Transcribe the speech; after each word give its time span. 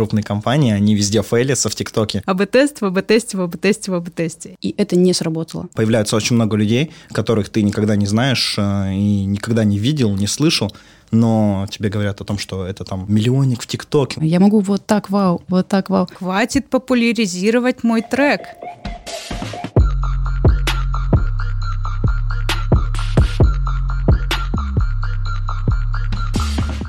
крупные 0.00 0.22
компании, 0.22 0.72
они 0.72 0.94
везде 0.94 1.22
фейлятся 1.22 1.68
в 1.68 1.74
ТикТоке. 1.74 2.22
АБ-тест, 2.24 2.80
в 2.80 2.86
АБ-тесте, 2.86 3.36
в 3.36 3.42
АБ-тесте, 3.42 3.90
в 3.90 3.94
АБ-тесте. 3.94 4.56
И 4.62 4.74
это 4.78 4.96
не 4.96 5.12
сработало. 5.12 5.68
Появляется 5.74 6.16
очень 6.16 6.36
много 6.36 6.56
людей, 6.56 6.90
которых 7.12 7.50
ты 7.50 7.60
никогда 7.62 7.96
не 7.96 8.06
знаешь 8.06 8.54
э, 8.56 8.94
и 8.94 9.26
никогда 9.26 9.62
не 9.62 9.78
видел, 9.78 10.16
не 10.16 10.26
слышал, 10.26 10.74
но 11.10 11.66
тебе 11.70 11.90
говорят 11.90 12.18
о 12.22 12.24
том, 12.24 12.38
что 12.38 12.64
это 12.64 12.84
там 12.84 13.04
миллионник 13.08 13.60
в 13.60 13.66
ТикТоке. 13.66 14.18
Я 14.24 14.40
могу 14.40 14.60
вот 14.60 14.86
так, 14.86 15.10
вау, 15.10 15.42
вот 15.48 15.68
так, 15.68 15.90
вау. 15.90 16.08
Хватит 16.10 16.70
популяризировать 16.70 17.84
мой 17.84 18.00
трек. 18.00 18.40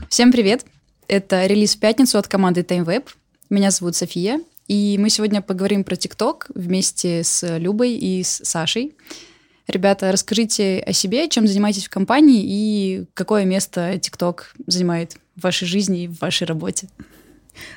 Всем 0.07 0.31
привет! 0.31 0.70
Это 1.11 1.45
релиз 1.45 1.75
в 1.75 1.79
пятницу 1.79 2.17
от 2.17 2.29
команды 2.29 2.61
TimeWeb. 2.61 3.05
Меня 3.49 3.69
зовут 3.71 3.97
София, 3.97 4.39
и 4.69 4.95
мы 4.97 5.09
сегодня 5.09 5.41
поговорим 5.41 5.83
про 5.83 5.97
ТикТок 5.97 6.47
вместе 6.55 7.25
с 7.25 7.57
Любой 7.57 7.95
и 7.95 8.23
с 8.23 8.39
Сашей. 8.45 8.95
Ребята, 9.67 10.13
расскажите 10.13 10.79
о 10.79 10.93
себе, 10.93 11.27
чем 11.27 11.47
занимаетесь 11.47 11.87
в 11.87 11.89
компании 11.89 12.41
и 12.45 13.03
какое 13.13 13.43
место 13.43 13.99
ТикТок 13.99 14.55
занимает 14.67 15.17
в 15.35 15.43
вашей 15.43 15.67
жизни 15.67 16.03
и 16.05 16.07
в 16.07 16.17
вашей 16.21 16.47
работе. 16.47 16.87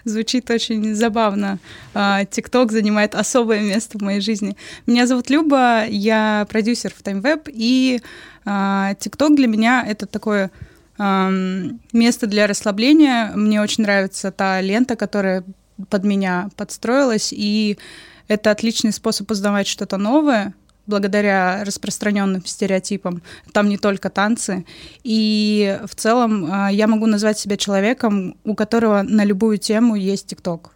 Звучит 0.05 0.48
очень 0.53 0.95
забавно. 0.95 1.59
А, 1.92 2.25
ТикТок 2.27 2.70
занимает 2.70 3.16
особое 3.16 3.62
место 3.62 3.98
в 3.98 4.03
моей 4.03 4.20
жизни. 4.20 4.56
Меня 4.87 5.09
зовут 5.09 5.28
Люба, 5.28 5.87
я 5.89 6.47
продюсер 6.48 6.95
в 6.95 7.03
TimeWeb, 7.03 7.51
и 7.53 8.01
а, 8.45 8.95
ТикТок 8.95 9.34
для 9.34 9.48
меня 9.48 9.84
это 9.84 10.06
такое 10.06 10.53
место 10.98 12.27
для 12.27 12.47
расслабления. 12.47 13.33
Мне 13.34 13.61
очень 13.61 13.83
нравится 13.83 14.30
та 14.30 14.61
лента, 14.61 14.97
которая 14.97 15.45
под 15.89 16.05
меня 16.05 16.51
подстроилась, 16.57 17.33
и 17.33 17.79
это 18.29 18.51
отличный 18.51 18.93
способ 18.93 19.31
узнавать 19.31 19.67
что-то 19.67 19.97
новое, 19.97 20.55
благодаря 20.86 21.64
распространенным 21.64 22.45
стереотипам. 22.45 23.23
Там 23.53 23.69
не 23.69 23.78
только 23.78 24.11
танцы. 24.11 24.64
И 25.03 25.81
в 25.86 25.95
целом 25.95 26.48
а, 26.51 26.70
я 26.70 26.86
могу 26.86 27.06
назвать 27.06 27.39
себя 27.39 27.56
человеком, 27.56 28.36
у 28.45 28.55
которого 28.55 29.03
на 29.03 29.25
любую 29.25 29.58
тему 29.58 29.95
есть 29.97 30.29
ТикТок. 30.29 30.70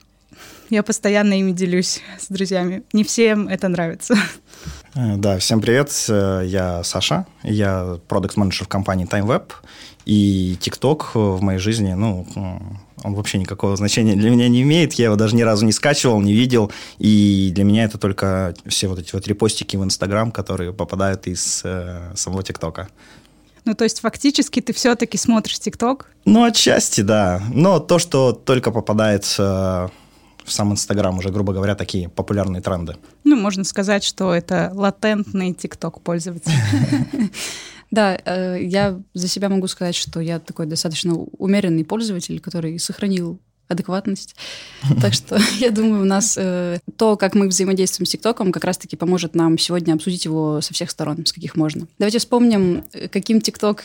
Я 0.71 0.83
постоянно 0.83 1.39
ими 1.39 1.53
делюсь 1.53 2.01
с 2.19 2.29
друзьями. 2.29 2.83
Не 2.93 3.05
всем 3.05 3.49
это 3.49 3.69
нравится. 3.69 4.15
Э, 4.95 5.17
да, 5.17 5.39
всем 5.39 5.61
привет. 5.61 5.91
Э, 6.09 6.43
я 6.45 6.83
Саша. 6.85 7.27
Я 7.43 7.99
продукт-менеджер 8.09 8.67
в 8.67 8.69
компании 8.69 9.07
TimeWeb. 9.07 9.53
И 10.09 10.57
ТикТок 10.59 11.15
в 11.15 11.43
моей 11.43 11.59
жизни, 11.59 11.93
ну, 11.93 12.27
он 13.05 13.15
вообще 13.15 13.37
никакого 13.37 13.77
значения 13.77 14.15
для 14.17 14.31
меня 14.31 14.49
не 14.49 14.63
имеет. 14.63 14.95
Я 14.95 15.05
его 15.07 15.17
даже 15.17 15.37
ни 15.37 15.43
разу 15.43 15.67
не 15.67 15.73
скачивал, 15.73 16.23
не 16.23 16.33
видел. 16.33 16.73
И 16.97 17.53
для 17.55 17.63
меня 17.63 17.85
это 17.85 17.99
только 17.99 18.55
все 18.67 18.89
вот 18.89 18.99
эти 18.99 19.13
вот 19.13 19.29
репостики 19.29 19.77
в 19.77 19.85
Инстаграм, 19.85 20.33
которые 20.33 20.73
попадают 20.73 21.27
из 21.27 21.61
э, 21.63 22.15
самого 22.17 22.43
ТикТока. 22.43 22.89
Ну, 23.67 23.75
то 23.75 23.85
есть 23.85 24.01
фактически 24.01 24.63
ты 24.63 24.73
все-таки 24.73 25.19
смотришь 25.19 25.59
ТикТок? 25.59 26.11
Ну, 26.25 26.43
отчасти, 26.43 27.03
да. 27.03 27.43
Но 27.53 27.79
то, 27.79 27.99
что 27.99 28.33
только 28.33 28.71
попадает 28.71 29.27
э, 29.39 29.89
в 30.43 30.51
сам 30.51 30.73
Инстаграм, 30.73 31.19
уже, 31.19 31.29
грубо 31.29 31.53
говоря, 31.53 31.75
такие 31.75 32.09
популярные 32.09 32.63
тренды. 32.63 32.97
Ну, 33.25 33.37
можно 33.37 33.63
сказать, 33.63 34.05
что 34.05 34.33
это 34.33 34.73
латентный 34.75 35.53
ТикТок 35.53 36.01
пользователь. 36.01 36.51
Да, 37.91 38.19
э, 38.25 38.59
я 38.61 39.01
за 39.15 39.29
себя 39.29 39.49
могу 39.49 39.67
сказать, 39.67 39.95
что 39.95 40.21
я 40.21 40.39
такой 40.39 40.67
достаточно 40.67 41.15
умеренный 41.15 41.85
пользователь, 41.85 42.41
который 42.41 42.79
сохранил 42.79 43.39
адекватность. 43.69 44.35
Так 45.01 45.15
что 45.15 45.39
я 45.59 45.71
думаю, 45.71 46.03
у 46.03 46.07
нас 46.07 46.37
э, 46.39 46.79
то, 46.97 47.17
как 47.17 47.35
мы 47.35 47.49
взаимодействуем 47.49 48.07
с 48.07 48.11
ТикТоком, 48.11 48.53
как 48.53 48.65
раз-таки 48.65 48.97
поможет 48.97 49.35
нам 49.35 49.59
сегодня 49.59 49.95
обсудить 49.95 50.25
его 50.25 50.61
со 50.61 50.75
всех 50.75 50.91
сторон, 50.91 51.25
с 51.25 51.33
каких 51.33 51.57
можно. 51.57 51.87
Давайте 51.99 52.19
вспомним, 52.19 52.85
каким 53.11 53.41
ТикТок 53.41 53.85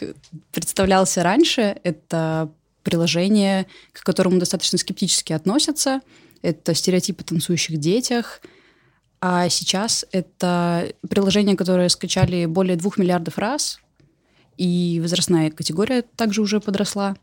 представлялся 0.51 1.23
раньше. 1.23 1.77
Это 1.83 2.49
приложение, 2.83 3.67
к 3.91 4.03
которому 4.03 4.39
достаточно 4.39 4.77
скептически 4.77 5.33
относятся. 5.33 6.01
Это 6.41 6.73
стереотипы 6.73 7.23
танцующих 7.23 7.77
детях. 7.77 8.41
А 9.21 9.47
сейчас 9.47 10.05
это 10.11 10.91
приложение, 11.09 11.55
которое 11.55 11.87
скачали 11.87 12.45
более 12.45 12.75
двух 12.75 12.97
миллиардов 12.97 13.37
раз, 13.37 13.79
и 14.57 14.99
возрастная 15.01 15.51
категория 15.51 16.01
также 16.01 16.41
уже 16.41 16.59
подросла. 16.59 17.15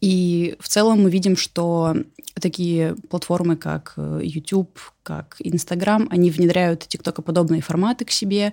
И 0.00 0.56
в 0.58 0.68
целом 0.68 1.02
мы 1.02 1.10
видим, 1.10 1.36
что 1.36 1.94
такие 2.34 2.96
платформы, 3.08 3.56
как 3.56 3.94
э, 3.96 4.20
YouTube, 4.22 4.78
как 5.02 5.36
Instagram, 5.38 6.08
они 6.10 6.30
внедряют 6.30 6.88
тиктокоподобные 6.88 7.62
форматы 7.62 8.04
к 8.04 8.10
себе. 8.10 8.52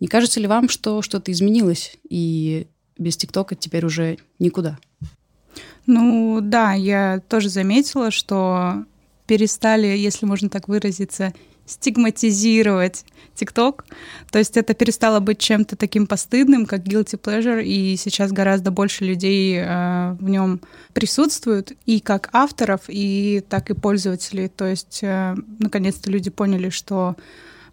Не 0.00 0.08
кажется 0.08 0.40
ли 0.40 0.48
вам, 0.48 0.68
что 0.68 1.00
что-то 1.02 1.30
изменилось, 1.30 1.96
и 2.08 2.66
без 2.98 3.16
ТикТока 3.16 3.54
теперь 3.54 3.86
уже 3.86 4.18
никуда? 4.40 4.78
Ну 5.86 6.40
да, 6.42 6.72
я 6.72 7.22
тоже 7.28 7.48
заметила, 7.48 8.10
что 8.10 8.84
перестали, 9.26 9.86
если 9.86 10.26
можно 10.26 10.48
так 10.48 10.66
выразиться, 10.68 11.32
стигматизировать 11.68 13.04
ТикТок. 13.38 13.84
То 14.30 14.38
есть 14.38 14.56
это 14.56 14.74
перестало 14.74 15.20
быть 15.20 15.38
чем-то 15.38 15.76
таким 15.76 16.06
постыдным, 16.06 16.66
как 16.66 16.82
guilty 16.82 17.20
pleasure, 17.20 17.62
и 17.62 17.96
сейчас 17.96 18.32
гораздо 18.32 18.70
больше 18.70 19.04
людей 19.04 19.58
э, 19.58 20.16
в 20.18 20.28
нем 20.28 20.60
присутствуют, 20.92 21.72
и 21.86 22.00
как 22.00 22.30
авторов, 22.32 22.82
и 22.88 23.42
так 23.48 23.70
и 23.70 23.74
пользователей. 23.74 24.48
То 24.48 24.66
есть 24.66 25.00
э, 25.02 25.36
наконец-то 25.58 26.10
люди 26.10 26.30
поняли, 26.30 26.70
что 26.70 27.16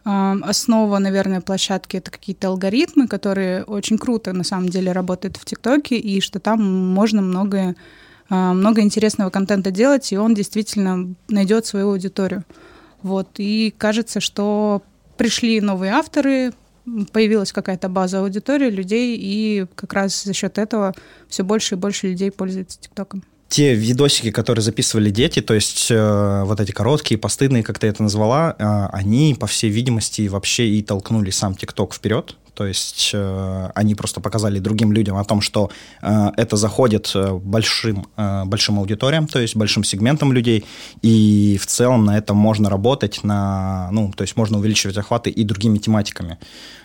э, 0.06 0.36
основа, 0.44 1.00
наверное, 1.00 1.42
площадки 1.42 1.98
это 1.98 2.12
какие-то 2.12 2.50
алгоритмы, 2.50 3.08
которые 3.08 3.64
очень 3.64 3.98
круто 3.98 4.34
на 4.34 4.44
самом 4.44 4.70
деле 4.70 4.92
работают 4.92 5.38
в 5.38 5.46
ТикТоке, 5.46 5.98
и 5.98 6.22
что 6.22 6.40
там 6.40 6.62
можно 6.94 7.22
многое 7.22 7.76
э, 8.30 8.36
много 8.36 8.82
интересного 8.82 9.32
контента 9.32 9.72
делать, 9.72 10.12
и 10.12 10.18
он 10.18 10.36
действительно 10.36 11.16
найдет 11.28 11.66
свою 11.66 11.90
аудиторию. 11.90 12.44
Вот, 13.06 13.28
и 13.38 13.72
кажется, 13.78 14.20
что 14.20 14.82
пришли 15.16 15.62
новые 15.62 15.92
авторы, 15.92 16.54
появилась 17.12 17.52
какая-то 17.52 17.88
база 17.88 18.22
аудитории 18.22 18.72
людей, 18.72 19.16
и 19.16 19.68
как 19.76 19.94
раз 19.94 20.24
за 20.24 20.34
счет 20.34 20.58
этого 20.58 20.96
все 21.30 21.44
больше 21.44 21.76
и 21.76 21.78
больше 21.78 22.08
людей 22.08 22.32
пользуются 22.32 22.80
ТикТоком 22.80 23.24
те 23.48 23.76
видосики, 23.76 24.32
которые 24.32 24.64
записывали 24.64 25.12
дети, 25.12 25.40
то 25.40 25.54
есть 25.54 25.90
э, 25.90 26.44
вот 26.46 26.60
эти 26.60 26.72
короткие, 26.72 27.18
постыдные, 27.20 27.64
как 27.64 27.78
ты 27.78 27.88
это 27.88 28.02
назвала, 28.02 28.56
э, 28.58 28.88
они, 28.92 29.38
по 29.40 29.46
всей 29.46 29.70
видимости, 29.70 30.28
вообще 30.28 30.68
и 30.68 30.82
толкнули 30.82 31.30
сам 31.30 31.56
ТикТок 31.56 31.94
вперед. 31.94 32.36
То 32.56 32.66
есть 32.66 33.12
э, 33.14 33.70
они 33.76 33.96
просто 33.96 34.22
показали 34.22 34.60
другим 34.60 34.94
людям 34.94 35.18
о 35.18 35.24
том, 35.24 35.42
что 35.42 35.70
э, 36.02 36.32
это 36.38 36.56
заходит 36.56 37.12
э, 37.14 37.34
большим, 37.34 38.08
э, 38.18 38.46
большим 38.46 38.80
аудиториям, 38.80 39.28
то 39.28 39.40
есть 39.40 39.56
большим 39.56 39.84
сегментом 39.84 40.34
людей, 40.34 40.66
и 41.02 41.60
в 41.62 41.68
целом 41.68 42.06
на 42.06 42.18
этом 42.18 42.38
можно 42.38 42.70
работать, 42.70 43.24
на, 43.24 43.90
ну, 43.92 44.12
то 44.16 44.24
есть 44.24 44.38
можно 44.38 44.58
увеличивать 44.58 44.98
охваты 44.98 45.30
и 45.30 45.44
другими 45.44 45.78
тематиками. 45.78 46.38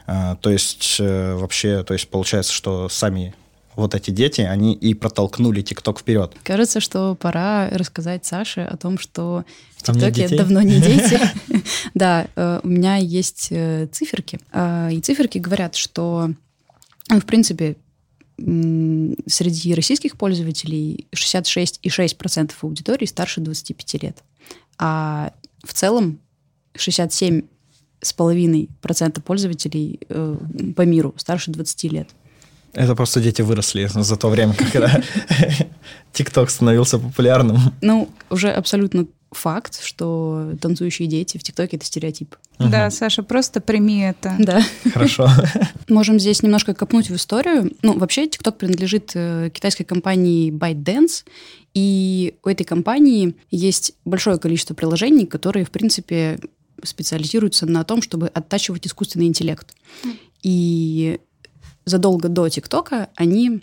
Э, 0.06 0.36
то 0.40 0.50
есть 0.50 0.96
э, 0.98 1.34
вообще, 1.34 1.84
то 1.84 1.94
есть 1.94 2.08
получается, 2.08 2.52
что 2.52 2.88
сами 2.88 3.34
вот 3.80 3.94
эти 3.94 4.10
дети, 4.10 4.42
они 4.42 4.74
и 4.74 4.94
протолкнули 4.94 5.62
ТикТок 5.62 6.00
вперед. 6.00 6.34
Кажется, 6.42 6.80
что 6.80 7.14
пора 7.14 7.68
рассказать 7.70 8.24
Саше 8.24 8.60
о 8.60 8.76
том, 8.76 8.98
что 8.98 9.44
в 9.76 9.82
ТикТоке 9.82 10.28
давно 10.28 10.62
не 10.62 10.80
дети. 10.80 11.20
Да, 11.94 12.26
э, 12.36 12.60
у 12.62 12.68
меня 12.68 12.96
есть 12.96 13.48
э, 13.50 13.88
циферки. 13.90 14.38
А, 14.52 14.90
и 14.90 15.00
циферки 15.00 15.38
говорят, 15.38 15.76
что, 15.76 16.30
ну, 17.08 17.20
в 17.20 17.24
принципе, 17.24 17.76
среди 18.38 19.74
российских 19.74 20.16
пользователей 20.16 21.08
66,6% 21.14 22.52
аудитории 22.62 23.06
старше 23.06 23.40
25 23.40 24.02
лет. 24.02 24.22
А 24.78 25.32
в 25.62 25.74
целом 25.74 26.20
67,5% 26.74 29.20
пользователей 29.20 30.00
э, 30.08 30.36
по 30.74 30.82
миру 30.82 31.14
старше 31.18 31.50
20 31.50 31.92
лет. 31.92 32.08
Это 32.72 32.94
просто 32.94 33.20
дети 33.20 33.42
выросли 33.42 33.88
за 33.92 34.16
то 34.16 34.28
время, 34.28 34.54
когда 34.54 35.02
ТикТок 36.12 36.50
становился 36.50 36.98
популярным. 36.98 37.58
Ну, 37.80 38.08
уже 38.30 38.50
абсолютно 38.50 39.06
факт, 39.32 39.82
что 39.82 40.52
танцующие 40.60 41.08
дети 41.08 41.38
в 41.38 41.42
ТикТоке— 41.42 41.76
это 41.78 41.86
стереотип. 41.86 42.36
Да, 42.58 42.90
Саша, 42.90 43.22
просто 43.22 43.60
прими 43.60 44.02
это. 44.02 44.34
Да. 44.38 44.62
Хорошо. 44.92 45.28
Можем 45.88 46.18
здесь 46.18 46.42
немножко 46.42 46.74
копнуть 46.74 47.10
в 47.10 47.14
историю. 47.14 47.72
Ну, 47.82 47.98
вообще, 47.98 48.26
ТикТок 48.26 48.58
принадлежит 48.58 49.12
э, 49.14 49.50
китайской 49.52 49.84
компании 49.84 50.50
ByteDance, 50.50 51.24
и 51.74 52.34
у 52.42 52.48
этой 52.48 52.64
компании 52.64 53.34
есть 53.50 53.92
большое 54.04 54.38
количество 54.38 54.74
приложений, 54.74 55.26
которые, 55.26 55.64
в 55.64 55.70
принципе, 55.70 56.38
специализируются 56.82 57.66
на 57.66 57.84
том, 57.84 58.02
чтобы 58.02 58.28
оттачивать 58.28 58.86
искусственный 58.86 59.26
интеллект. 59.26 59.74
И 60.42 61.20
задолго 61.84 62.28
до 62.28 62.48
ТикТока 62.48 63.08
они 63.16 63.62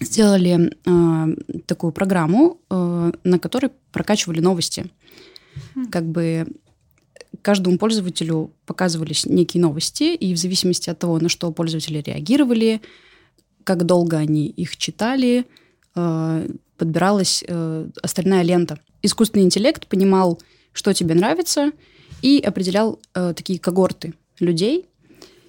сделали 0.00 0.72
э, 0.84 1.60
такую 1.66 1.92
программу, 1.92 2.58
э, 2.70 3.12
на 3.22 3.38
которой 3.38 3.70
прокачивали 3.92 4.40
новости. 4.40 4.86
Как 5.90 6.04
бы 6.04 6.46
каждому 7.42 7.78
пользователю 7.78 8.52
показывались 8.66 9.26
некие 9.26 9.60
новости, 9.60 10.14
и 10.14 10.34
в 10.34 10.38
зависимости 10.38 10.90
от 10.90 10.98
того, 10.98 11.18
на 11.18 11.28
что 11.28 11.50
пользователи 11.52 12.02
реагировали, 12.04 12.80
как 13.64 13.84
долго 13.84 14.16
они 14.16 14.46
их 14.46 14.76
читали, 14.76 15.46
э, 15.94 16.48
подбиралась 16.76 17.44
э, 17.46 17.88
остальная 18.02 18.42
лента. 18.42 18.78
Искусственный 19.02 19.44
интеллект 19.44 19.86
понимал, 19.86 20.40
что 20.72 20.92
тебе 20.92 21.14
нравится, 21.14 21.72
и 22.22 22.38
определял 22.38 23.00
э, 23.14 23.34
такие 23.36 23.58
когорты 23.58 24.14
людей, 24.38 24.86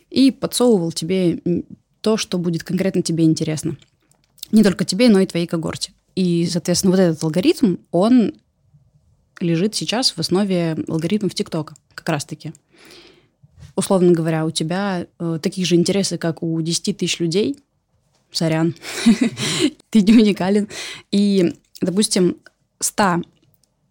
и 0.09 0.31
подсовывал 0.31 0.91
тебе 0.91 1.41
то, 2.01 2.17
что 2.17 2.37
будет 2.37 2.63
конкретно 2.63 3.01
тебе 3.01 3.23
интересно. 3.23 3.77
Не 4.51 4.63
только 4.63 4.85
тебе, 4.85 5.09
но 5.09 5.19
и 5.19 5.25
твоей 5.25 5.47
когорте. 5.47 5.93
И, 6.15 6.47
соответственно, 6.47 6.91
вот 6.91 6.99
этот 6.99 7.23
алгоритм, 7.23 7.77
он 7.91 8.33
лежит 9.39 9.75
сейчас 9.75 10.11
в 10.11 10.19
основе 10.19 10.77
алгоритмов 10.87 11.33
ТикТока, 11.33 11.75
как 11.93 12.09
раз-таки. 12.09 12.53
Условно 13.75 14.11
говоря, 14.11 14.45
у 14.45 14.51
тебя 14.51 15.07
э, 15.19 15.39
такие 15.41 15.65
же 15.65 15.75
интересы, 15.75 16.17
как 16.17 16.43
у 16.43 16.61
10 16.61 16.97
тысяч 16.97 17.19
людей. 17.19 17.57
Сорян, 18.31 18.75
ты 19.89 20.01
не 20.01 20.13
уникален. 20.13 20.67
И, 21.11 21.55
допустим, 21.81 22.37
100, 22.79 23.21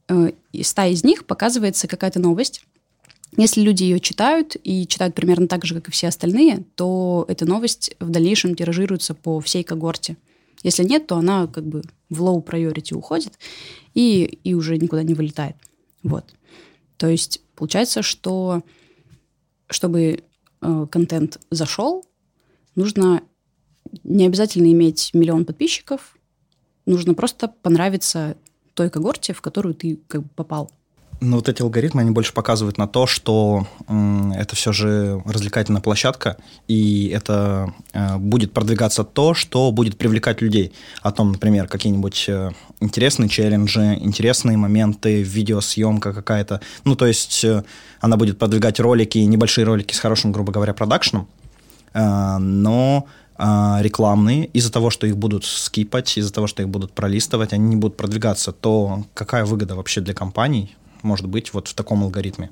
э, 0.08 0.32
100 0.62 0.82
из 0.82 1.04
них 1.04 1.26
показывается 1.26 1.88
какая-то 1.88 2.20
новость. 2.20 2.64
Если 3.36 3.60
люди 3.60 3.84
ее 3.84 4.00
читают 4.00 4.56
и 4.64 4.86
читают 4.86 5.14
примерно 5.14 5.46
так 5.46 5.64
же, 5.64 5.74
как 5.74 5.88
и 5.88 5.90
все 5.92 6.08
остальные, 6.08 6.64
то 6.74 7.24
эта 7.28 7.46
новость 7.46 7.94
в 8.00 8.10
дальнейшем 8.10 8.54
тиражируется 8.54 9.14
по 9.14 9.40
всей 9.40 9.62
когорте. 9.62 10.16
Если 10.62 10.84
нет, 10.84 11.06
то 11.06 11.16
она 11.16 11.46
как 11.46 11.64
бы 11.64 11.82
в 12.10 12.22
low 12.22 12.44
priority 12.44 12.94
уходит 12.94 13.38
и, 13.94 14.24
и 14.44 14.54
уже 14.54 14.76
никуда 14.78 15.02
не 15.02 15.14
вылетает. 15.14 15.56
Вот. 16.02 16.24
То 16.96 17.08
есть 17.08 17.40
получается, 17.54 18.02
что 18.02 18.62
чтобы 19.68 20.24
э, 20.60 20.86
контент 20.90 21.40
зашел, 21.50 22.04
нужно 22.74 23.22
не 24.04 24.26
обязательно 24.26 24.70
иметь 24.72 25.10
миллион 25.14 25.44
подписчиков, 25.44 26.16
нужно 26.84 27.14
просто 27.14 27.48
понравиться 27.48 28.36
той 28.74 28.90
когорте, 28.90 29.32
в 29.32 29.40
которую 29.40 29.74
ты 29.74 29.98
как 30.08 30.22
бы 30.22 30.28
попал. 30.34 30.70
Ну, 31.22 31.36
вот 31.36 31.50
эти 31.50 31.60
алгоритмы, 31.60 32.00
они 32.00 32.12
больше 32.12 32.32
показывают 32.32 32.78
на 32.78 32.88
то, 32.88 33.06
что 33.06 33.66
м, 33.88 34.32
это 34.32 34.56
все 34.56 34.72
же 34.72 35.22
развлекательная 35.26 35.82
площадка, 35.82 36.38
и 36.66 37.08
это 37.08 37.74
э, 37.92 38.16
будет 38.16 38.54
продвигаться 38.54 39.04
то, 39.04 39.34
что 39.34 39.70
будет 39.70 39.98
привлекать 39.98 40.40
людей. 40.40 40.72
О 41.02 41.12
том, 41.12 41.32
например, 41.32 41.68
какие-нибудь 41.68 42.24
э, 42.28 42.52
интересные 42.80 43.28
челленджи, 43.28 43.98
интересные 44.00 44.56
моменты, 44.56 45.22
видеосъемка 45.22 46.14
какая-то. 46.14 46.62
Ну, 46.84 46.96
то 46.96 47.06
есть 47.06 47.44
э, 47.44 47.64
она 48.00 48.16
будет 48.16 48.38
продвигать 48.38 48.80
ролики, 48.80 49.18
небольшие 49.18 49.66
ролики 49.66 49.92
с 49.92 49.98
хорошим, 49.98 50.32
грубо 50.32 50.52
говоря, 50.52 50.72
продакшном, 50.72 51.28
э, 51.92 52.38
но 52.38 53.06
э, 53.38 53.76
рекламные, 53.80 54.46
из-за 54.46 54.72
того, 54.72 54.88
что 54.88 55.06
их 55.06 55.18
будут 55.18 55.44
скипать, 55.44 56.16
из-за 56.16 56.32
того, 56.32 56.46
что 56.46 56.62
их 56.62 56.70
будут 56.70 56.92
пролистывать, 56.92 57.52
они 57.52 57.68
не 57.68 57.76
будут 57.76 57.98
продвигаться, 57.98 58.52
то 58.52 59.04
какая 59.12 59.44
выгода 59.44 59.74
вообще 59.74 60.00
для 60.00 60.14
компаний 60.14 60.76
может 61.02 61.26
быть 61.26 61.52
вот 61.52 61.68
в 61.68 61.74
таком 61.74 62.02
алгоритме? 62.02 62.50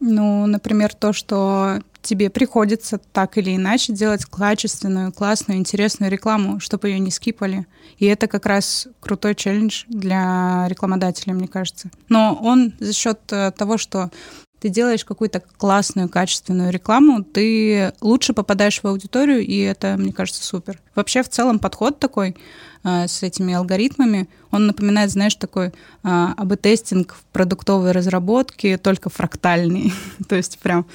Ну, 0.00 0.46
например, 0.46 0.92
то, 0.94 1.12
что 1.12 1.80
тебе 2.02 2.28
приходится 2.28 2.98
так 2.98 3.38
или 3.38 3.54
иначе 3.54 3.92
делать 3.92 4.24
качественную, 4.24 5.12
классную, 5.12 5.58
интересную 5.60 6.10
рекламу, 6.10 6.58
чтобы 6.58 6.88
ее 6.88 6.98
не 6.98 7.12
скипали. 7.12 7.66
И 7.98 8.06
это 8.06 8.26
как 8.26 8.46
раз 8.46 8.88
крутой 8.98 9.36
челлендж 9.36 9.84
для 9.86 10.66
рекламодателя, 10.68 11.34
мне 11.34 11.46
кажется. 11.46 11.90
Но 12.08 12.36
он 12.42 12.72
за 12.80 12.92
счет 12.92 13.20
э, 13.30 13.52
того, 13.52 13.78
что 13.78 14.10
ты 14.58 14.68
делаешь 14.68 15.04
какую-то 15.04 15.40
классную, 15.40 16.08
качественную 16.08 16.70
рекламу, 16.70 17.24
ты 17.24 17.92
лучше 18.00 18.32
попадаешь 18.32 18.80
в 18.80 18.86
аудиторию, 18.86 19.40
и 19.40 19.58
это, 19.58 19.96
мне 19.98 20.12
кажется, 20.12 20.44
супер. 20.44 20.80
Вообще, 20.94 21.22
в 21.22 21.28
целом, 21.28 21.58
подход 21.58 21.98
такой 21.98 22.36
э, 22.84 23.06
с 23.08 23.22
этими 23.22 23.54
алгоритмами, 23.54 24.28
он 24.50 24.66
напоминает, 24.66 25.10
знаешь, 25.10 25.34
такой 25.34 25.68
э, 25.68 25.72
АБ-тестинг 26.02 27.14
в 27.14 27.24
продуктовой 27.32 27.92
разработке, 27.92 28.78
только 28.78 29.10
фрактальный. 29.10 29.92
То 30.28 30.36
есть 30.36 30.58
прям 30.58 30.86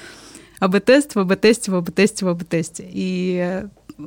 АБ-тест 0.60 1.14
в 1.14 1.18
АБ-тесте, 1.18 1.70
в 1.70 1.76
АБ-тесте, 1.76 2.24
в 2.24 2.28
АБ-тесте. 2.28 2.88
И 2.88 3.64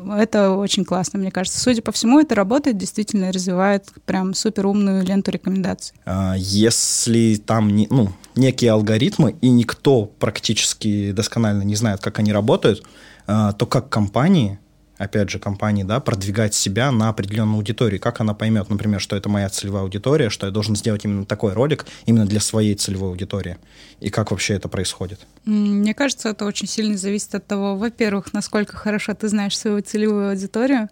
это 0.10 0.52
очень 0.52 0.86
классно, 0.86 1.20
мне 1.20 1.32
кажется. 1.32 1.60
Судя 1.60 1.82
по 1.82 1.92
всему, 1.92 2.20
это 2.20 2.36
работает, 2.36 2.78
действительно 2.78 3.32
развивает 3.32 3.86
прям 4.06 4.34
супер 4.34 4.68
умную 4.68 5.04
ленту 5.04 5.32
рекомендаций. 5.32 5.96
А, 6.06 6.36
если 6.38 7.36
там 7.36 7.70
не, 7.70 7.88
ну, 7.90 8.10
некие 8.36 8.72
алгоритмы, 8.72 9.36
и 9.42 9.50
никто 9.50 10.06
практически 10.06 11.12
досконально 11.12 11.64
не 11.64 11.76
знает, 11.76 12.00
как 12.00 12.20
они 12.20 12.32
работают, 12.32 12.84
а, 13.28 13.52
то 13.54 13.66
как 13.66 13.90
компании 13.90 14.60
опять 15.02 15.32
же, 15.32 15.40
компании, 15.40 15.84
да, 15.84 16.00
продвигать 16.00 16.54
себя 16.54 16.92
на 16.92 17.10
определенную 17.10 17.58
аудиторию. 17.58 18.00
Как 18.00 18.22
она 18.22 18.36
поймет, 18.36 18.70
например, 18.70 19.02
что 19.02 19.16
это 19.16 19.30
моя 19.30 19.50
целевая 19.50 19.82
аудитория, 19.82 20.30
что 20.30 20.46
я 20.46 20.52
должен 20.52 20.76
сделать 20.76 21.04
именно 21.06 21.26
такой 21.26 21.54
ролик 21.54 21.88
именно 22.06 22.28
для 22.28 22.40
своей 22.40 22.76
целевой 22.76 23.10
аудитории? 23.10 23.58
И 24.00 24.12
как 24.12 24.30
вообще 24.30 24.54
это 24.54 24.70
происходит? 24.70 25.20
Мне 25.44 25.96
кажется, 25.96 26.30
это 26.30 26.46
очень 26.46 26.68
сильно 26.68 26.98
зависит 26.98 27.34
от 27.34 27.48
того, 27.48 27.76
во-первых, 27.76 28.32
насколько 28.34 28.78
хорошо 28.78 29.16
ты 29.16 29.28
знаешь 29.28 29.58
свою 29.58 29.82
целевую 29.82 30.30
аудиторию, 30.30 30.88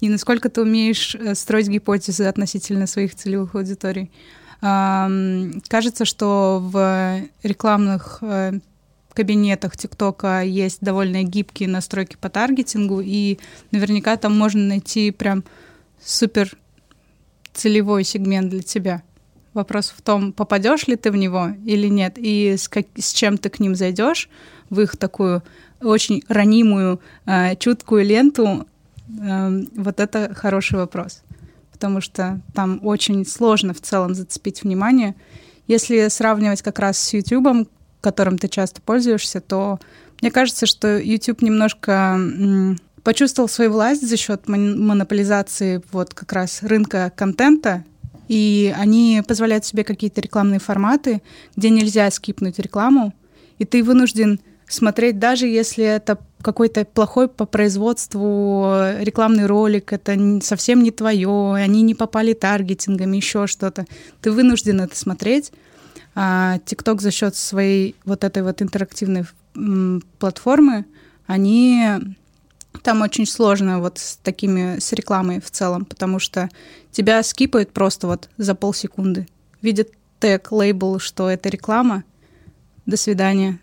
и 0.00 0.08
насколько 0.08 0.48
ты 0.48 0.60
умеешь 0.60 1.14
э, 1.14 1.36
строить 1.36 1.68
гипотезы 1.68 2.24
относительно 2.24 2.88
своих 2.88 3.14
целевых 3.14 3.54
аудиторий. 3.54 4.10
Кажется, 4.60 6.04
что 6.04 6.60
в 6.62 7.22
рекламных 7.42 8.18
э, 8.22 8.60
кабинетах 9.14 9.76
ТикТока 9.76 10.42
есть 10.42 10.78
довольно 10.80 11.22
гибкие 11.22 11.68
настройки 11.68 12.16
по 12.20 12.28
таргетингу, 12.28 13.00
и 13.00 13.38
наверняка 13.70 14.16
там 14.16 14.36
можно 14.36 14.62
найти 14.62 15.10
прям 15.10 15.44
супер 16.02 16.56
целевой 17.52 18.04
сегмент 18.04 18.50
для 18.50 18.62
тебя. 18.62 19.02
Вопрос 19.54 19.92
в 19.96 20.00
том, 20.00 20.32
попадешь 20.32 20.86
ли 20.86 20.96
ты 20.96 21.10
в 21.10 21.16
него 21.16 21.48
или 21.66 21.88
нет, 21.88 22.14
и 22.16 22.56
с, 22.56 22.68
как, 22.68 22.86
с 22.96 23.12
чем 23.12 23.36
ты 23.36 23.50
к 23.50 23.60
ним 23.60 23.74
зайдешь 23.74 24.30
в 24.70 24.80
их 24.80 24.96
такую 24.96 25.42
очень 25.82 26.22
ранимую, 26.28 27.00
э, 27.26 27.56
чуткую 27.56 28.04
ленту. 28.04 28.66
Э, 29.20 29.62
вот 29.76 30.00
это 30.00 30.32
хороший 30.34 30.78
вопрос, 30.78 31.22
потому 31.70 32.00
что 32.00 32.40
там 32.54 32.80
очень 32.82 33.26
сложно 33.26 33.74
в 33.74 33.80
целом 33.82 34.14
зацепить 34.14 34.62
внимание. 34.62 35.14
Если 35.66 36.08
сравнивать 36.08 36.62
как 36.62 36.78
раз 36.78 36.98
с 36.98 37.12
YouTube, 37.12 37.68
которым 38.02 38.36
ты 38.36 38.48
часто 38.48 38.82
пользуешься, 38.82 39.40
то 39.40 39.80
мне 40.20 40.30
кажется, 40.30 40.66
что 40.66 40.98
YouTube 40.98 41.40
немножко 41.40 42.20
почувствовал 43.02 43.48
свою 43.48 43.72
власть 43.72 44.06
за 44.06 44.16
счет 44.16 44.46
монополизации 44.46 45.82
вот 45.90 46.12
как 46.12 46.32
раз 46.32 46.62
рынка 46.62 47.10
контента, 47.16 47.84
и 48.28 48.74
они 48.78 49.22
позволяют 49.26 49.64
себе 49.64 49.84
какие-то 49.84 50.20
рекламные 50.20 50.60
форматы, 50.60 51.22
где 51.56 51.70
нельзя 51.70 52.10
скипнуть 52.10 52.58
рекламу, 52.58 53.14
и 53.58 53.64
ты 53.64 53.82
вынужден 53.82 54.40
смотреть, 54.68 55.18
даже 55.18 55.46
если 55.46 55.84
это 55.84 56.18
какой-то 56.40 56.84
плохой 56.84 57.28
по 57.28 57.44
производству 57.44 58.72
рекламный 59.00 59.46
ролик, 59.46 59.92
это 59.92 60.40
совсем 60.42 60.82
не 60.82 60.90
твое, 60.90 61.54
они 61.54 61.82
не 61.82 61.94
попали 61.94 62.32
таргетингами, 62.32 63.16
еще 63.16 63.46
что-то. 63.46 63.86
Ты 64.20 64.32
вынужден 64.32 64.80
это 64.80 64.96
смотреть, 64.96 65.52
а 66.14 66.58
TikTok 66.58 67.00
за 67.00 67.10
счет 67.10 67.34
своей 67.36 67.96
вот 68.04 68.24
этой 68.24 68.42
вот 68.42 68.60
интерактивной 68.60 69.24
платформы, 70.18 70.84
они 71.26 71.86
там 72.82 73.02
очень 73.02 73.26
сложно 73.26 73.80
вот 73.80 73.98
с 73.98 74.16
такими, 74.16 74.78
с 74.78 74.92
рекламой 74.92 75.40
в 75.40 75.50
целом, 75.50 75.84
потому 75.84 76.18
что 76.18 76.48
тебя 76.90 77.22
скипают 77.22 77.72
просто 77.72 78.06
вот 78.06 78.28
за 78.38 78.54
полсекунды. 78.54 79.26
Видят 79.60 79.88
тег, 80.20 80.52
лейбл, 80.52 80.98
что 80.98 81.28
это 81.28 81.48
реклама, 81.48 82.04
до 82.86 82.96
свидания. 82.96 83.58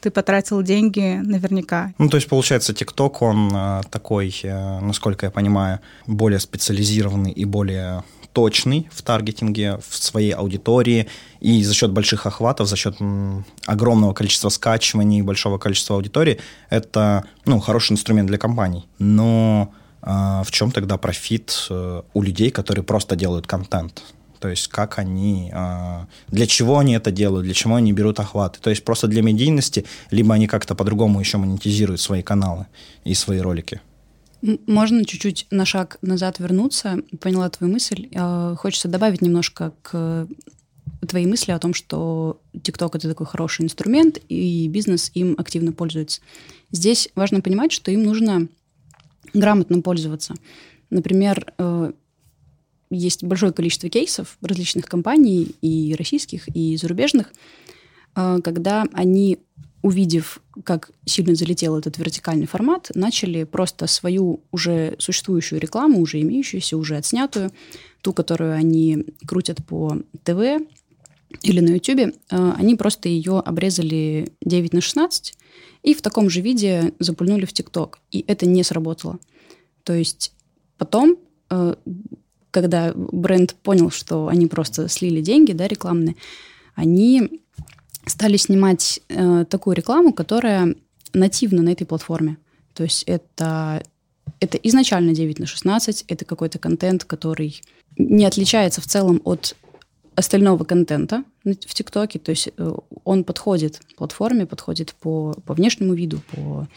Ты 0.00 0.10
потратил 0.10 0.62
деньги 0.62 1.20
наверняка. 1.22 1.94
Ну, 1.98 2.10
то 2.10 2.18
есть, 2.18 2.28
получается, 2.28 2.72
TikTok, 2.74 3.16
он 3.20 3.50
э, 3.54 3.80
такой, 3.90 4.34
э, 4.42 4.80
насколько 4.80 5.26
я 5.26 5.30
понимаю, 5.30 5.80
более 6.06 6.40
специализированный 6.40 7.32
и 7.32 7.46
более 7.46 8.04
точный 8.34 8.88
в 8.92 9.02
таргетинге, 9.02 9.78
в 9.88 9.96
своей 9.96 10.32
аудитории, 10.32 11.06
и 11.40 11.64
за 11.64 11.72
счет 11.72 11.90
больших 11.92 12.26
охватов, 12.26 12.68
за 12.68 12.76
счет 12.76 12.96
огромного 13.66 14.12
количества 14.12 14.50
скачиваний, 14.50 15.22
большого 15.22 15.58
количества 15.58 15.96
аудитории, 15.96 16.38
это 16.68 17.24
ну, 17.46 17.60
хороший 17.60 17.92
инструмент 17.92 18.28
для 18.28 18.38
компаний. 18.38 18.86
Но 18.98 19.72
э, 20.02 20.42
в 20.44 20.50
чем 20.50 20.72
тогда 20.72 20.98
профит 20.98 21.66
э, 21.70 22.02
у 22.12 22.22
людей, 22.22 22.50
которые 22.50 22.84
просто 22.84 23.16
делают 23.16 23.46
контент? 23.46 24.02
То 24.40 24.48
есть 24.48 24.68
как 24.68 24.98
они, 24.98 25.50
э, 25.54 26.04
для 26.28 26.46
чего 26.46 26.78
они 26.78 26.94
это 26.94 27.10
делают, 27.10 27.44
для 27.44 27.54
чего 27.54 27.76
они 27.76 27.92
берут 27.92 28.20
охваты. 28.20 28.58
То 28.60 28.70
есть 28.70 28.84
просто 28.84 29.06
для 29.06 29.22
медийности, 29.22 29.84
либо 30.10 30.34
они 30.34 30.48
как-то 30.48 30.74
по-другому 30.74 31.20
еще 31.20 31.38
монетизируют 31.38 32.00
свои 32.00 32.22
каналы 32.22 32.66
и 33.04 33.14
свои 33.14 33.38
ролики. 33.38 33.80
Можно 34.66 35.06
чуть-чуть 35.06 35.46
на 35.50 35.64
шаг 35.64 35.96
назад 36.02 36.38
вернуться? 36.38 37.02
Поняла 37.20 37.48
твою 37.48 37.72
мысль. 37.72 38.08
Э, 38.12 38.54
хочется 38.58 38.88
добавить 38.88 39.22
немножко 39.22 39.72
к 39.80 40.28
твои 41.08 41.26
мысли 41.26 41.52
о 41.52 41.58
том, 41.58 41.72
что 41.72 42.40
TikTok 42.52 42.90
это 42.94 43.08
такой 43.08 43.26
хороший 43.26 43.64
инструмент, 43.64 44.18
и 44.28 44.68
бизнес 44.68 45.10
им 45.14 45.34
активно 45.38 45.72
пользуется. 45.72 46.20
Здесь 46.70 47.08
важно 47.14 47.40
понимать, 47.40 47.72
что 47.72 47.90
им 47.90 48.02
нужно 48.02 48.48
грамотно 49.32 49.80
пользоваться. 49.80 50.34
Например, 50.90 51.52
э, 51.56 51.92
есть 52.90 53.24
большое 53.24 53.52
количество 53.52 53.88
кейсов 53.88 54.36
различных 54.42 54.86
компаний, 54.86 55.54
и 55.62 55.94
российских, 55.98 56.54
и 56.54 56.76
зарубежных, 56.76 57.32
э, 58.14 58.40
когда 58.44 58.84
они, 58.92 59.38
увидев, 59.80 60.42
как 60.62 60.90
сильно 61.04 61.34
залетел 61.34 61.76
этот 61.76 61.98
вертикальный 61.98 62.46
формат, 62.46 62.90
начали 62.94 63.44
просто 63.44 63.86
свою 63.86 64.40
уже 64.52 64.94
существующую 64.98 65.60
рекламу, 65.60 66.00
уже 66.00 66.20
имеющуюся, 66.20 66.76
уже 66.76 66.96
отснятую, 66.96 67.50
ту, 68.02 68.12
которую 68.12 68.52
они 68.52 69.04
крутят 69.26 69.64
по 69.66 69.98
ТВ 70.22 70.62
или 71.42 71.60
на 71.60 71.70
YouTube, 71.70 72.14
э, 72.30 72.52
они 72.56 72.76
просто 72.76 73.08
ее 73.08 73.40
обрезали 73.40 74.32
9 74.42 74.72
на 74.72 74.80
16 74.80 75.34
и 75.82 75.94
в 75.94 76.02
таком 76.02 76.30
же 76.30 76.40
виде 76.40 76.92
запульнули 76.98 77.44
в 77.44 77.52
ТикТок. 77.52 77.98
И 78.10 78.24
это 78.26 78.46
не 78.46 78.62
сработало. 78.62 79.18
То 79.82 79.94
есть 79.94 80.32
потом, 80.78 81.18
э, 81.50 81.74
когда 82.50 82.92
бренд 82.94 83.54
понял, 83.62 83.90
что 83.90 84.28
они 84.28 84.46
просто 84.46 84.88
слили 84.88 85.20
деньги, 85.20 85.52
да, 85.52 85.66
рекламные, 85.66 86.14
они 86.74 87.42
стали 88.06 88.36
снимать 88.36 89.00
э, 89.08 89.44
такую 89.48 89.76
рекламу, 89.76 90.12
которая 90.12 90.74
нативна 91.12 91.62
на 91.62 91.70
этой 91.70 91.86
платформе. 91.86 92.38
То 92.74 92.82
есть 92.82 93.04
это, 93.04 93.82
это 94.40 94.58
изначально 94.58 95.14
9 95.14 95.38
на 95.38 95.46
16, 95.46 96.04
это 96.08 96.24
какой-то 96.24 96.58
контент, 96.58 97.04
который 97.04 97.60
не 97.96 98.24
отличается 98.24 98.80
в 98.80 98.86
целом 98.86 99.20
от 99.24 99.56
остального 100.16 100.64
контента 100.64 101.24
в 101.44 101.74
ТикТоке. 101.74 102.18
То 102.18 102.30
есть 102.30 102.48
э, 102.56 102.74
он 103.04 103.24
подходит 103.24 103.80
платформе, 103.96 104.46
подходит 104.46 104.94
по, 104.94 105.34
по 105.46 105.54
внешнему 105.54 105.94
виду, 105.94 106.20
по 106.32 106.68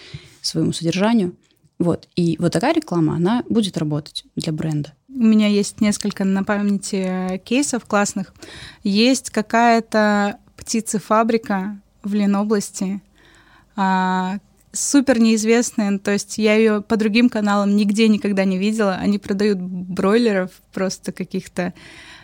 своему 0.42 0.72
содержанию. 0.72 1.36
Вот. 1.80 2.08
И 2.16 2.38
вот 2.40 2.54
такая 2.54 2.74
реклама, 2.74 3.16
она 3.16 3.44
будет 3.50 3.78
работать 3.78 4.24
для 4.36 4.52
бренда. 4.52 4.94
У 5.10 5.24
меня 5.24 5.48
есть 5.48 5.82
несколько 5.82 6.24
на 6.24 6.44
памяти 6.44 7.42
кейсов 7.46 7.86
классных. 7.86 8.34
Есть 8.84 9.30
какая-то 9.30 10.40
птицефабрика 10.68 11.80
в 12.04 12.14
Ленобласти, 12.14 13.02
а, 13.78 14.40
супер 14.74 15.18
неизвестная, 15.18 15.98
то 15.98 16.12
есть 16.12 16.38
я 16.38 16.56
ее 16.56 16.82
по 16.82 16.98
другим 16.98 17.30
каналам 17.30 17.78
нигде 17.78 18.10
никогда 18.10 18.44
не 18.44 18.58
видела. 18.58 18.96
Они 18.96 19.18
продают 19.18 19.60
бройлеров 19.60 20.52
просто 20.74 21.14
каких-то 21.14 21.74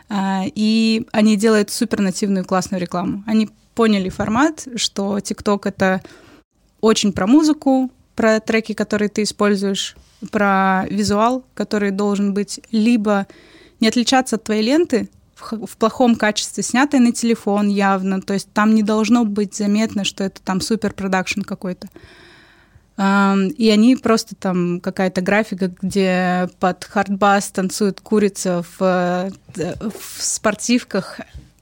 а, 0.09 0.43
и 0.43 1.07
они 1.13 1.37
делают 1.37 1.69
супер 1.69 2.01
нативную 2.01 2.43
классную 2.43 2.81
рекламу. 2.81 3.23
Они 3.25 3.49
поняли 3.75 4.09
формат, 4.09 4.67
что 4.75 5.17
TikTok— 5.17 5.61
это 5.63 6.01
очень 6.81 7.13
про 7.13 7.27
музыку, 7.27 7.91
про 8.13 8.41
треки, 8.41 8.73
которые 8.73 9.07
ты 9.07 9.23
используешь, 9.23 9.95
про 10.31 10.85
визуал, 10.89 11.45
который 11.53 11.91
должен 11.91 12.33
быть 12.33 12.59
либо 12.71 13.25
не 13.79 13.87
отличаться 13.87 14.35
от 14.35 14.43
твоей 14.43 14.63
ленты, 14.63 15.09
в 15.51 15.77
плохом 15.77 16.15
качестве, 16.15 16.63
снятой 16.63 16.99
на 16.99 17.11
телефон 17.11 17.67
явно, 17.67 18.21
то 18.21 18.33
есть 18.33 18.51
там 18.53 18.73
не 18.73 18.83
должно 18.83 19.25
быть 19.25 19.55
заметно, 19.55 20.03
что 20.03 20.23
это 20.23 20.41
там 20.41 20.61
супер 20.61 20.93
production 20.93 21.41
какой-то. 21.41 21.89
И 22.95 23.69
они 23.73 23.95
просто 23.95 24.35
там 24.35 24.79
какая-то 24.79 25.21
графика, 25.21 25.73
где 25.81 26.47
под 26.59 26.83
хардбас 26.83 27.49
танцует 27.49 27.99
курица 28.01 28.63
в, 28.77 28.81
э, 28.81 29.31
в 29.55 30.23
спортивках. 30.23 31.19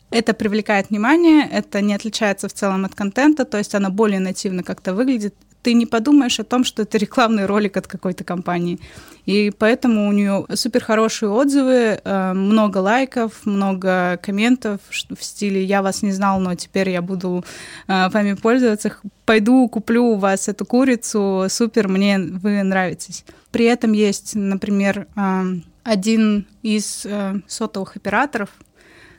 Это 0.09 0.33
привлекает 0.33 0.89
внимание, 0.89 1.47
это 1.49 1.79
не 1.79 1.93
отличается 1.93 2.49
в 2.49 2.53
целом 2.53 2.83
от 2.83 2.95
контента, 2.95 3.45
то 3.45 3.57
есть 3.57 3.73
она 3.75 3.89
более 3.89 4.19
нативно 4.19 4.61
как-то 4.61 4.93
выглядит 4.93 5.33
ты 5.61 5.73
не 5.73 5.85
подумаешь 5.85 6.39
о 6.39 6.43
том, 6.43 6.63
что 6.63 6.83
это 6.83 6.97
рекламный 6.97 7.45
ролик 7.45 7.77
от 7.77 7.87
какой-то 7.87 8.23
компании. 8.23 8.79
И 9.25 9.51
поэтому 9.51 10.07
у 10.07 10.11
нее 10.11 10.45
супер 10.55 10.83
хорошие 10.83 11.29
отзывы, 11.29 12.01
э, 12.03 12.33
много 12.33 12.79
лайков, 12.79 13.45
много 13.45 14.17
комментов 14.21 14.79
в 14.89 15.23
стиле 15.23 15.63
«я 15.63 15.81
вас 15.81 16.01
не 16.01 16.11
знал, 16.11 16.39
но 16.39 16.55
теперь 16.55 16.89
я 16.89 17.01
буду 17.01 17.45
э, 17.87 18.09
вами 18.09 18.33
пользоваться, 18.33 18.95
пойду 19.25 19.67
куплю 19.69 20.05
у 20.05 20.15
вас 20.15 20.47
эту 20.47 20.65
курицу, 20.65 21.45
супер, 21.49 21.87
мне 21.87 22.17
вы 22.19 22.63
нравитесь». 22.63 23.23
При 23.51 23.65
этом 23.65 23.91
есть, 23.91 24.35
например, 24.35 25.07
э, 25.15 25.43
один 25.83 26.47
из 26.61 27.07
сотовых 27.47 27.95
операторов, 27.95 28.49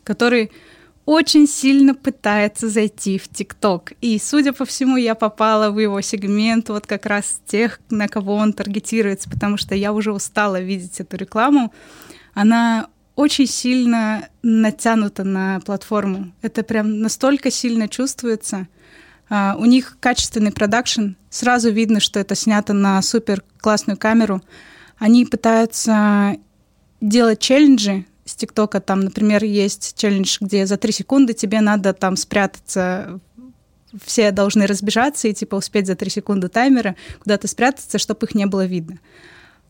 который 0.04 0.52
очень 1.04 1.49
сильно 1.49 1.94
пытается 1.94 2.68
зайти 2.68 3.18
в 3.18 3.28
ТикТок. 3.28 3.92
И, 4.00 4.18
судя 4.18 4.52
по 4.52 4.64
всему, 4.64 4.97
я 4.97 5.14
попала 5.14 5.71
в 5.71 5.78
его 5.78 6.00
сегмент 6.00 6.68
вот 6.68 6.87
как 6.87 7.06
раз 7.06 7.40
тех, 7.47 7.80
на 7.90 8.09
кого 8.09 8.35
он 8.35 8.52
таргетируется, 8.52 9.28
потому 9.28 9.56
что 9.56 9.75
я 9.75 9.92
уже 9.92 10.12
устала 10.12 10.61
видеть 10.61 11.00
эту 11.00 11.16
рекламу. 11.16 11.73
Она 12.35 12.88
очень 13.16 13.47
сильно 13.47 14.28
натянута 14.42 15.25
на 15.25 15.61
платформу. 15.61 16.32
Это 16.40 16.62
прям 16.62 17.00
настолько 17.00 17.50
сильно 17.50 17.88
чувствуется. 17.88 18.68
Uh, 19.30 19.56
у 19.56 19.64
них 19.64 19.97
качественный 19.99 20.52
продакшн. 20.52 21.12
Сразу 21.30 21.71
видно, 21.71 22.00
что 22.00 22.21
это 22.21 22.35
снято 22.35 22.75
на 22.75 23.00
супер 23.00 23.42
классную 23.61 23.97
камеру. 23.97 24.42
Они 24.99 25.25
пытаются 25.25 26.37
делать 27.00 27.40
челленджи, 27.40 28.04
с 28.25 28.35
ТикТока, 28.35 28.81
там, 28.81 29.00
например, 29.00 29.43
есть 29.45 29.97
челлендж, 29.99 30.38
где 30.41 30.67
за 30.67 30.76
три 30.76 30.93
секунды 30.93 31.35
тебе 31.35 31.61
надо 31.61 31.93
там 31.93 32.17
спрятаться 32.17 33.21
все 34.05 34.31
должны 34.31 34.67
разбежаться 34.67 35.29
и 35.29 35.35
типа 35.35 35.57
успеть 35.57 35.87
за 35.87 35.95
три 35.95 36.11
секунды 36.11 36.49
таймера 36.49 36.97
куда-то 37.19 37.49
спрятаться, 37.49 37.99
чтобы 37.99 38.26
их 38.26 38.35
не 38.35 38.47
было 38.47 38.64
видно. 38.64 38.99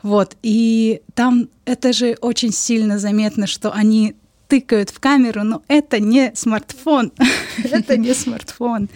Вот. 0.03 0.37
И 0.43 1.03
там 1.15 1.49
это 1.65 1.93
же 1.93 2.17
очень 2.21 2.53
сильно 2.53 2.99
заметно, 2.99 3.47
что 3.47 3.73
они 3.73 4.17
тыкают 4.49 4.91
в 4.91 5.01
камеру, 5.01 5.45
но 5.45 5.63
это 5.69 5.99
не 6.01 6.33
смартфон. 6.35 7.13
это 7.65 7.97
не 7.97 8.15
смартфон. 8.15 8.89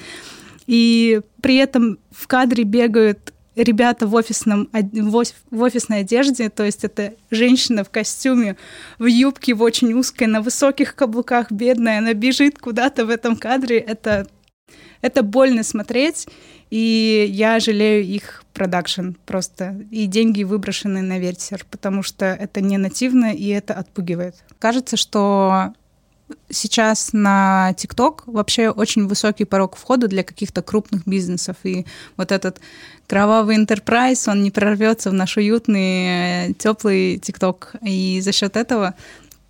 И 0.66 1.20
при 1.40 1.56
этом 1.56 1.98
в 2.10 2.26
кадре 2.26 2.64
бегают 2.64 3.32
ребята 3.56 4.06
в, 4.06 4.14
офисном, 4.14 4.68
в 4.72 5.62
офисной 5.62 6.00
одежде, 6.00 6.50
то 6.50 6.64
есть 6.64 6.84
это 6.84 7.14
женщина 7.30 7.84
в 7.84 7.90
костюме, 7.90 8.56
в 8.98 9.06
юбке, 9.06 9.54
в 9.54 9.62
очень 9.62 9.92
узкой, 9.94 10.26
на 10.26 10.40
высоких 10.40 10.94
каблуках, 10.94 11.50
бедная, 11.50 11.98
она 11.98 12.14
бежит 12.14 12.58
куда-то 12.58 13.06
в 13.06 13.10
этом 13.10 13.36
кадре, 13.36 13.78
это, 13.78 14.26
это 15.00 15.22
больно 15.22 15.62
смотреть, 15.62 16.28
и 16.70 17.26
я 17.30 17.58
жалею 17.60 18.04
их 18.04 18.44
продакшн 18.52 19.12
просто, 19.24 19.80
и 19.90 20.06
деньги 20.06 20.42
выброшены 20.42 21.00
на 21.02 21.18
ветер, 21.18 21.64
потому 21.70 22.02
что 22.02 22.26
это 22.26 22.60
не 22.60 22.78
нативно, 22.78 23.32
и 23.32 23.48
это 23.48 23.74
отпугивает. 23.74 24.34
Кажется, 24.58 24.96
что 24.96 25.72
сейчас 26.50 27.10
на 27.12 27.74
ТикТок 27.76 28.24
вообще 28.26 28.70
очень 28.70 29.06
высокий 29.06 29.44
порог 29.44 29.76
входа 29.76 30.08
для 30.08 30.22
каких-то 30.22 30.62
крупных 30.62 31.06
бизнесов. 31.06 31.56
И 31.64 31.86
вот 32.16 32.32
этот 32.32 32.60
кровавый 33.06 33.56
enterprise, 33.56 34.30
он 34.30 34.42
не 34.42 34.50
прорвется 34.50 35.10
в 35.10 35.14
наш 35.14 35.36
уютный, 35.36 36.48
э, 36.48 36.52
теплый 36.54 37.18
ТикТок. 37.18 37.74
И 37.82 38.20
за 38.20 38.32
счет 38.32 38.56
этого 38.56 38.94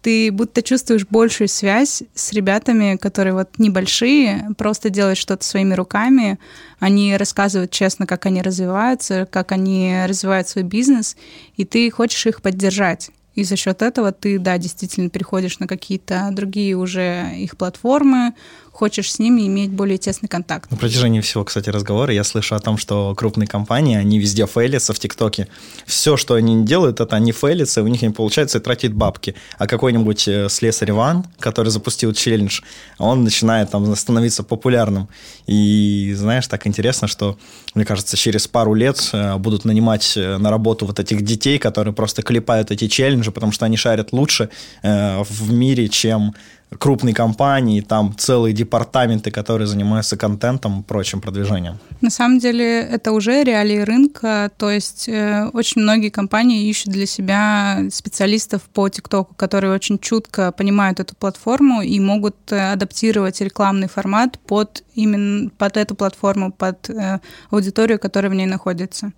ты 0.02 0.30
будто 0.30 0.62
чувствуешь 0.62 1.04
большую 1.04 1.48
связь 1.48 2.04
с 2.14 2.32
ребятами, 2.32 2.96
которые 2.96 3.34
вот 3.34 3.58
небольшие, 3.58 4.48
просто 4.56 4.88
делают 4.88 5.18
что-то 5.18 5.44
своими 5.44 5.74
руками. 5.74 6.38
Они 6.78 7.16
рассказывают 7.16 7.72
честно, 7.72 8.06
как 8.06 8.26
они 8.26 8.40
развиваются, 8.40 9.26
как 9.28 9.50
они 9.50 10.04
развивают 10.06 10.48
свой 10.48 10.62
бизнес, 10.62 11.16
и 11.56 11.64
ты 11.64 11.90
хочешь 11.90 12.24
их 12.26 12.40
поддержать. 12.40 13.10
И 13.36 13.44
за 13.44 13.54
счет 13.56 13.82
этого 13.82 14.12
ты, 14.12 14.38
да, 14.38 14.58
действительно 14.58 15.10
переходишь 15.10 15.58
на 15.60 15.66
какие-то 15.66 16.28
другие 16.32 16.74
уже 16.74 17.32
их 17.36 17.56
платформы, 17.56 18.34
хочешь 18.76 19.10
с 19.10 19.18
ними 19.18 19.46
иметь 19.46 19.70
более 19.70 19.96
тесный 19.96 20.28
контакт. 20.28 20.70
На 20.70 20.76
протяжении 20.76 21.20
всего, 21.20 21.44
кстати, 21.44 21.70
разговора 21.70 22.12
я 22.12 22.24
слышу 22.24 22.54
о 22.54 22.58
том, 22.58 22.76
что 22.76 23.14
крупные 23.14 23.46
компании, 23.46 23.96
они 23.96 24.18
везде 24.18 24.46
фейлятся 24.46 24.92
в 24.92 24.98
ТикТоке. 24.98 25.48
Все, 25.86 26.18
что 26.18 26.34
они 26.34 26.64
делают, 26.64 27.00
это 27.00 27.16
они 27.16 27.32
фейлятся, 27.32 27.82
у 27.82 27.86
них 27.86 28.02
не 28.02 28.10
получается 28.10 28.58
и 28.58 28.60
тратить 28.60 28.92
бабки. 28.92 29.34
А 29.58 29.66
какой-нибудь 29.66 30.28
э, 30.28 30.48
слесарь 30.50 30.90
Иван, 30.90 31.24
который 31.38 31.68
запустил 31.70 32.12
челлендж, 32.12 32.60
он 32.98 33.24
начинает 33.24 33.70
там 33.70 33.96
становиться 33.96 34.42
популярным. 34.42 35.08
И 35.46 36.12
знаешь, 36.14 36.46
так 36.46 36.66
интересно, 36.66 37.08
что, 37.08 37.38
мне 37.74 37.86
кажется, 37.86 38.16
через 38.16 38.46
пару 38.46 38.74
лет 38.74 39.08
э, 39.12 39.36
будут 39.36 39.64
нанимать 39.64 40.12
э, 40.16 40.36
на 40.36 40.50
работу 40.50 40.84
вот 40.84 41.00
этих 41.00 41.22
детей, 41.22 41.58
которые 41.58 41.94
просто 41.94 42.22
клепают 42.22 42.70
эти 42.70 42.88
челленджи, 42.88 43.30
потому 43.30 43.52
что 43.52 43.64
они 43.64 43.78
шарят 43.78 44.12
лучше 44.12 44.50
в 44.82 45.52
мире, 45.52 45.88
чем 45.88 46.34
крупные 46.78 47.14
компании, 47.14 47.80
там 47.80 48.14
целые 48.16 48.52
департаменты, 48.52 49.30
которые 49.30 49.66
занимаются 49.66 50.16
контентом 50.16 50.80
и 50.80 50.82
прочим 50.82 51.20
продвижением. 51.20 51.78
На 52.00 52.10
самом 52.10 52.38
деле 52.38 52.80
это 52.80 53.12
уже 53.12 53.44
реалии 53.44 53.78
рынка, 53.78 54.50
то 54.56 54.70
есть 54.70 55.08
э, 55.08 55.48
очень 55.52 55.82
многие 55.82 56.10
компании 56.10 56.68
ищут 56.68 56.92
для 56.92 57.06
себя 57.06 57.84
специалистов 57.90 58.62
по 58.62 58.88
ТикТоку, 58.88 59.34
которые 59.34 59.72
очень 59.72 59.98
чутко 59.98 60.52
понимают 60.52 61.00
эту 61.00 61.14
платформу 61.14 61.82
и 61.82 62.00
могут 62.00 62.36
э, 62.50 62.72
адаптировать 62.72 63.40
рекламный 63.40 63.88
формат 63.88 64.38
под 64.40 64.82
именно 64.94 65.50
под 65.50 65.76
эту 65.76 65.94
платформу, 65.94 66.52
под 66.52 66.90
э, 66.90 67.20
аудиторию, 67.50 67.98
которая 67.98 68.30
в 68.30 68.34
ней 68.34 68.46
находится. 68.46 69.12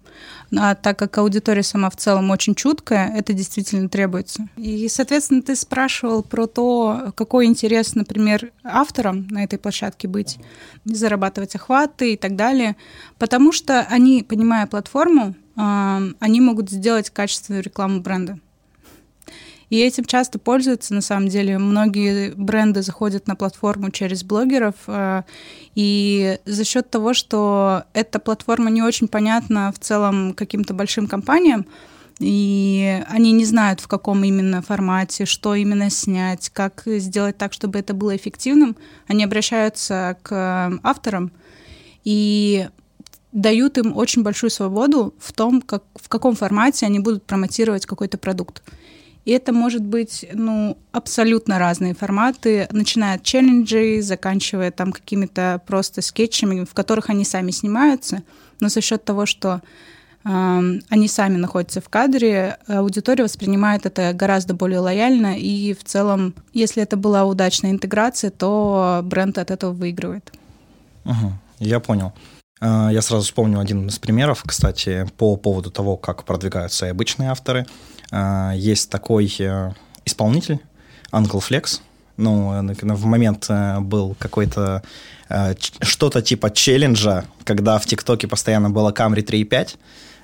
А 0.56 0.74
так 0.74 0.98
как 0.98 1.18
аудитория 1.18 1.62
сама 1.62 1.90
в 1.90 1.96
целом 1.96 2.30
очень 2.30 2.54
чуткая, 2.54 3.14
это 3.14 3.32
действительно 3.32 3.88
требуется. 3.88 4.48
И, 4.56 4.88
соответственно, 4.88 5.42
ты 5.42 5.54
спрашивал 5.54 6.22
про 6.22 6.46
то, 6.46 7.12
какой 7.16 7.46
интерес, 7.46 7.94
например, 7.94 8.52
авторам 8.64 9.26
на 9.28 9.44
этой 9.44 9.58
площадке 9.58 10.08
быть, 10.08 10.38
зарабатывать 10.84 11.54
охваты 11.54 12.14
и 12.14 12.16
так 12.16 12.36
далее, 12.36 12.76
потому 13.18 13.52
что 13.52 13.80
они, 13.90 14.22
понимая 14.22 14.66
платформу, 14.66 15.34
э, 15.56 16.12
они 16.18 16.40
могут 16.40 16.70
сделать 16.70 17.10
качественную 17.10 17.62
рекламу 17.62 18.00
бренда. 18.00 18.38
И 19.70 19.78
этим 19.80 20.04
часто 20.04 20.38
пользуются, 20.38 20.94
на 20.94 21.00
самом 21.00 21.28
деле. 21.28 21.58
Многие 21.58 22.32
бренды 22.34 22.82
заходят 22.82 23.26
на 23.26 23.36
платформу 23.36 23.90
через 23.90 24.24
блогеров, 24.24 24.74
э, 24.86 25.22
и 25.74 26.38
за 26.44 26.64
счет 26.64 26.90
того, 26.90 27.12
что 27.14 27.84
эта 27.92 28.18
платформа 28.18 28.70
не 28.70 28.82
очень 28.82 29.08
понятна 29.08 29.72
в 29.72 29.78
целом 29.78 30.32
каким-то 30.32 30.74
большим 30.74 31.06
компаниям, 31.06 31.66
и 32.18 33.04
они 33.08 33.32
не 33.32 33.44
знают, 33.44 33.80
в 33.80 33.86
каком 33.86 34.24
именно 34.24 34.62
формате, 34.62 35.24
что 35.24 35.54
именно 35.54 35.88
снять, 35.90 36.50
как 36.50 36.82
сделать 36.86 37.38
так, 37.38 37.52
чтобы 37.52 37.78
это 37.78 37.94
было 37.94 38.16
эффективным, 38.16 38.76
они 39.06 39.22
обращаются 39.22 40.16
к 40.22 40.80
авторам 40.82 41.30
и 42.04 42.68
дают 43.32 43.78
им 43.78 43.96
очень 43.96 44.22
большую 44.22 44.50
свободу 44.50 45.14
в 45.20 45.32
том, 45.32 45.60
как, 45.60 45.84
в 45.94 46.08
каком 46.08 46.34
формате 46.34 46.86
они 46.86 46.98
будут 46.98 47.24
промотировать 47.24 47.86
какой-то 47.86 48.18
продукт. 48.18 48.62
И 49.28 49.30
это 49.30 49.52
может 49.52 49.82
быть 49.82 50.24
ну, 50.32 50.78
абсолютно 50.90 51.58
разные 51.58 51.92
форматы, 51.94 52.66
начиная 52.70 53.16
от 53.16 53.24
челленджей, 53.24 54.00
заканчивая 54.00 54.70
там 54.70 54.90
какими-то 54.90 55.60
просто 55.66 56.00
скетчами, 56.00 56.64
в 56.64 56.72
которых 56.72 57.10
они 57.10 57.26
сами 57.26 57.50
снимаются. 57.50 58.22
Но 58.58 58.70
за 58.70 58.80
счет 58.80 59.04
того, 59.04 59.26
что 59.26 59.60
э, 60.24 60.28
они 60.88 61.08
сами 61.08 61.36
находятся 61.36 61.82
в 61.82 61.90
кадре, 61.90 62.56
аудитория 62.68 63.22
воспринимает 63.22 63.84
это 63.84 64.14
гораздо 64.14 64.54
более 64.54 64.78
лояльно, 64.78 65.38
и 65.38 65.74
в 65.74 65.84
целом, 65.84 66.32
если 66.54 66.82
это 66.82 66.96
была 66.96 67.26
удачная 67.26 67.72
интеграция, 67.72 68.30
то 68.30 69.02
бренд 69.04 69.36
от 69.36 69.50
этого 69.50 69.72
выигрывает. 69.72 70.32
Угу, 71.04 71.32
я 71.58 71.80
понял. 71.80 72.14
А, 72.60 72.88
я 72.90 73.02
сразу 73.02 73.26
вспомнил 73.26 73.60
один 73.60 73.88
из 73.88 73.98
примеров, 73.98 74.42
кстати, 74.46 75.06
по 75.18 75.36
поводу 75.36 75.70
того, 75.70 75.98
как 75.98 76.24
продвигаются 76.24 76.86
и 76.86 76.88
обычные 76.88 77.28
авторы– 77.28 77.66
есть 78.10 78.90
такой 78.90 79.34
э, 79.38 79.72
исполнитель, 80.04 80.60
Uncle 81.12 81.40
Flex, 81.40 81.80
ну, 82.16 82.50
в 82.72 83.04
момент 83.04 83.46
э, 83.48 83.80
был 83.80 84.16
какой-то 84.18 84.82
э, 85.28 85.54
что-то 85.82 86.20
типа 86.20 86.50
челленджа, 86.50 87.24
когда 87.44 87.78
в 87.78 87.86
ТикТоке 87.86 88.26
постоянно 88.26 88.70
было 88.70 88.92
Camry 88.92 89.24
3.5, 89.24 89.76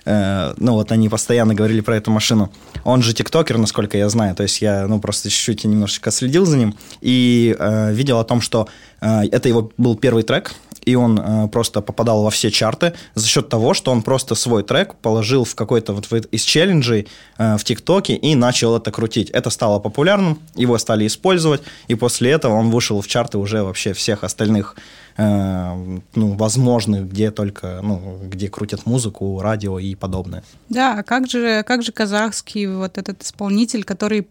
ну 0.07 0.75
вот 0.75 0.93
они 0.93 1.09
постоянно 1.09 1.55
говорили 1.55 1.81
про 1.81 1.97
эту 1.97 2.11
машину. 2.11 2.53
Он 2.85 3.03
же 3.03 3.15
тиктокер, 3.15 3.57
насколько 3.57 3.97
я 3.97 4.07
знаю, 4.11 4.35
то 4.35 4.43
есть 4.43 4.61
я 4.61 4.87
ну 4.87 5.01
просто 5.01 5.31
чуть-чуть 5.31 5.65
немножечко 5.65 6.11
следил 6.11 6.45
за 6.45 6.59
ним. 6.59 6.75
И 7.01 7.57
э, 7.59 7.91
видел 7.95 8.19
о 8.19 8.25
том, 8.25 8.43
что 8.43 8.69
э, 9.01 9.23
это 9.33 9.49
его 9.49 9.73
был 9.79 9.97
первый 9.97 10.23
трек, 10.23 10.53
и 10.85 10.95
он 10.95 11.19
э, 11.19 11.49
просто 11.49 11.81
попадал 11.81 12.23
во 12.23 12.31
все 12.31 12.51
чарты 12.51 12.93
за 13.15 13.27
счет 13.27 13.49
того, 13.49 13.75
что 13.75 13.91
он 13.91 14.03
просто 14.03 14.35
свой 14.35 14.63
трек 14.63 14.95
положил 14.95 15.45
в 15.45 15.55
какой-то 15.55 15.93
вот 15.93 16.07
из 16.31 16.43
челленджей 16.43 17.09
э, 17.39 17.57
в 17.57 17.65
ТикТоке 17.65 18.15
и 18.15 18.35
начал 18.35 18.77
это 18.77 18.91
крутить. 18.91 19.31
Это 19.31 19.51
стало 19.51 19.79
популярным, 19.79 20.39
его 20.55 20.79
стали 20.79 21.07
использовать, 21.07 21.63
и 21.89 21.95
после 21.95 22.31
этого 22.31 22.55
он 22.55 22.71
вышел 22.71 23.01
в 23.01 23.07
чарты 23.07 23.39
уже 23.39 23.63
вообще 23.63 23.93
всех 23.93 24.25
остальных 24.25 24.77
э, 25.17 25.99
ну, 26.15 26.33
возможных, 26.35 27.11
где 27.11 27.31
только, 27.31 27.81
ну, 27.83 28.21
где 28.25 28.49
крутят 28.49 28.87
музыку, 28.87 29.41
радио 29.41 29.79
и 29.79 29.95
подобное. 29.95 30.43
Да, 30.69 30.99
а 30.99 31.03
как 31.03 31.29
же, 31.29 31.63
как 31.63 31.83
же 31.83 31.93
казахский 31.93 32.67
вот 32.67 32.99
этот 32.99 33.23
исполнитель, 33.23 33.85
который 33.85 34.27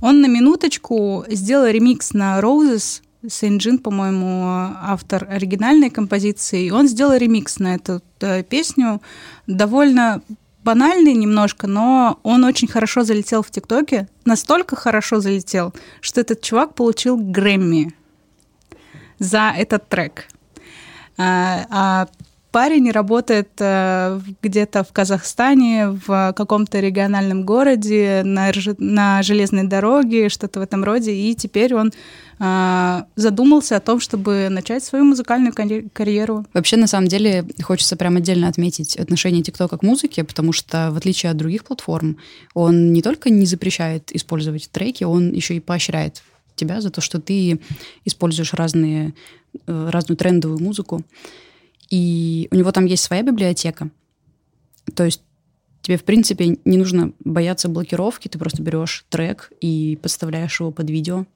он 0.00 0.20
на 0.20 0.26
минуточку 0.26 1.24
сделал 1.28 1.66
ремикс 1.66 2.12
на 2.12 2.38
Roses, 2.40 3.02
Сейнджин, 3.26 3.78
по-моему, 3.78 4.44
автор 4.80 5.26
оригинальной 5.28 5.90
композиции, 5.90 6.66
и 6.66 6.70
он 6.70 6.86
сделал 6.86 7.16
ремикс 7.16 7.58
на 7.58 7.74
эту 7.74 8.00
э, 8.20 8.44
песню, 8.44 9.02
довольно 9.46 10.22
банальный 10.62 11.14
немножко, 11.14 11.66
но 11.66 12.20
он 12.22 12.44
очень 12.44 12.68
хорошо 12.68 13.02
залетел 13.02 13.42
в 13.42 13.50
ТикТоке, 13.50 14.08
настолько 14.24 14.76
хорошо 14.76 15.20
залетел, 15.20 15.74
что 16.00 16.20
этот 16.20 16.42
чувак 16.42 16.74
получил 16.74 17.16
Грэмми 17.16 17.94
за 19.18 19.52
этот 19.56 19.88
трек. 19.88 20.28
А, 21.16 21.66
а 21.70 22.08
парень 22.52 22.90
работает 22.90 23.50
э, 23.58 24.20
где-то 24.42 24.84
в 24.84 24.92
Казахстане, 24.92 25.98
в 26.06 26.32
каком-то 26.36 26.80
региональном 26.80 27.44
городе, 27.44 28.22
на, 28.24 28.50
на 28.78 29.22
железной 29.22 29.66
дороге, 29.66 30.28
что-то 30.28 30.60
в 30.60 30.62
этом 30.62 30.84
роде, 30.84 31.12
и 31.12 31.34
теперь 31.34 31.74
он 31.74 31.92
задумался 32.40 33.76
о 33.76 33.80
том, 33.80 33.98
чтобы 33.98 34.48
начать 34.48 34.84
свою 34.84 35.04
музыкальную 35.04 35.52
карьеру. 35.92 36.46
Вообще, 36.54 36.76
на 36.76 36.86
самом 36.86 37.08
деле, 37.08 37.44
хочется 37.62 37.96
прям 37.96 38.16
отдельно 38.16 38.48
отметить 38.48 38.96
отношение 38.96 39.42
ТикТока 39.42 39.76
к 39.78 39.82
музыке, 39.82 40.22
потому 40.22 40.52
что, 40.52 40.90
в 40.92 40.96
отличие 40.96 41.30
от 41.30 41.36
других 41.36 41.64
платформ, 41.64 42.18
он 42.54 42.92
не 42.92 43.02
только 43.02 43.30
не 43.30 43.46
запрещает 43.46 44.14
использовать 44.14 44.70
треки, 44.70 45.04
он 45.04 45.32
еще 45.32 45.56
и 45.56 45.60
поощряет 45.60 46.22
тебя 46.54 46.80
за 46.80 46.90
то, 46.90 47.00
что 47.00 47.20
ты 47.20 47.60
используешь 48.04 48.54
разные, 48.54 49.14
э, 49.66 49.88
разную 49.90 50.16
трендовую 50.16 50.62
музыку. 50.62 51.02
И 51.90 52.48
у 52.50 52.56
него 52.56 52.70
там 52.72 52.84
есть 52.84 53.02
своя 53.02 53.22
библиотека. 53.22 53.90
То 54.94 55.04
есть 55.04 55.22
тебе, 55.80 55.96
в 55.96 56.04
принципе, 56.04 56.58
не 56.64 56.76
нужно 56.76 57.12
бояться 57.24 57.68
блокировки, 57.68 58.28
ты 58.28 58.38
просто 58.38 58.62
берешь 58.62 59.06
трек 59.08 59.52
и 59.60 59.98
подставляешь 60.02 60.60
его 60.60 60.70
под 60.70 60.90
видео. 60.90 61.26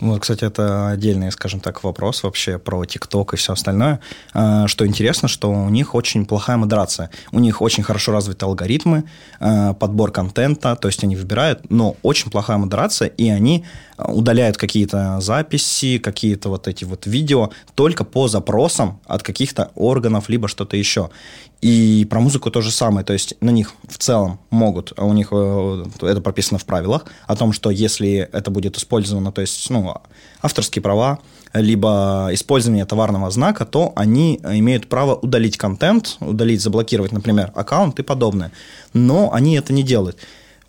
Вот, 0.00 0.20
кстати, 0.20 0.44
это 0.44 0.90
отдельный, 0.90 1.32
скажем 1.32 1.58
так, 1.58 1.82
вопрос 1.82 2.22
вообще 2.22 2.58
про 2.58 2.84
ТикТок 2.84 3.34
и 3.34 3.36
все 3.36 3.52
остальное. 3.52 4.00
А, 4.32 4.68
что 4.68 4.86
интересно, 4.86 5.26
что 5.26 5.50
у 5.50 5.68
них 5.70 5.94
очень 5.94 6.24
плохая 6.24 6.56
модерация. 6.56 7.10
У 7.32 7.40
них 7.40 7.60
очень 7.60 7.82
хорошо 7.82 8.12
развиты 8.12 8.44
алгоритмы, 8.44 9.04
а, 9.40 9.74
подбор 9.74 10.12
контента, 10.12 10.76
то 10.76 10.86
есть 10.86 11.02
они 11.02 11.16
выбирают, 11.16 11.68
но 11.70 11.96
очень 12.02 12.30
плохая 12.30 12.58
модерация, 12.58 13.08
и 13.08 13.28
они 13.28 13.64
удаляют 13.98 14.56
какие-то 14.56 15.20
записи, 15.20 15.98
какие-то 15.98 16.48
вот 16.48 16.68
эти 16.68 16.84
вот 16.84 17.06
видео 17.06 17.50
только 17.74 18.04
по 18.04 18.28
запросам 18.28 19.00
от 19.06 19.24
каких-то 19.24 19.72
органов, 19.74 20.28
либо 20.28 20.46
что-то 20.46 20.76
еще. 20.76 21.10
И 21.60 22.06
про 22.08 22.20
музыку 22.20 22.50
то 22.52 22.60
же 22.60 22.70
самое, 22.70 23.04
то 23.04 23.12
есть 23.12 23.34
на 23.40 23.50
них 23.50 23.72
в 23.88 23.98
целом 23.98 24.38
могут, 24.50 24.92
а 24.96 25.04
у 25.04 25.12
них 25.12 25.28
э, 25.32 25.84
это 26.02 26.20
прописано 26.20 26.58
в 26.58 26.64
правилах, 26.64 27.06
о 27.26 27.34
том, 27.34 27.52
что 27.52 27.70
если 27.70 28.28
это 28.32 28.52
будет 28.52 28.76
использовано, 28.76 29.32
то 29.32 29.40
есть 29.40 29.68
ну, 29.68 29.92
авторские 30.40 30.82
права, 30.82 31.18
либо 31.52 32.28
использование 32.30 32.84
товарного 32.84 33.28
знака, 33.30 33.64
то 33.64 33.92
они 33.96 34.36
имеют 34.44 34.88
право 34.88 35.16
удалить 35.16 35.56
контент, 35.56 36.16
удалить, 36.20 36.60
заблокировать, 36.60 37.10
например, 37.10 37.50
аккаунт 37.56 37.98
и 37.98 38.04
подобное. 38.04 38.52
Но 38.92 39.32
они 39.32 39.56
это 39.56 39.72
не 39.72 39.82
делают. 39.82 40.18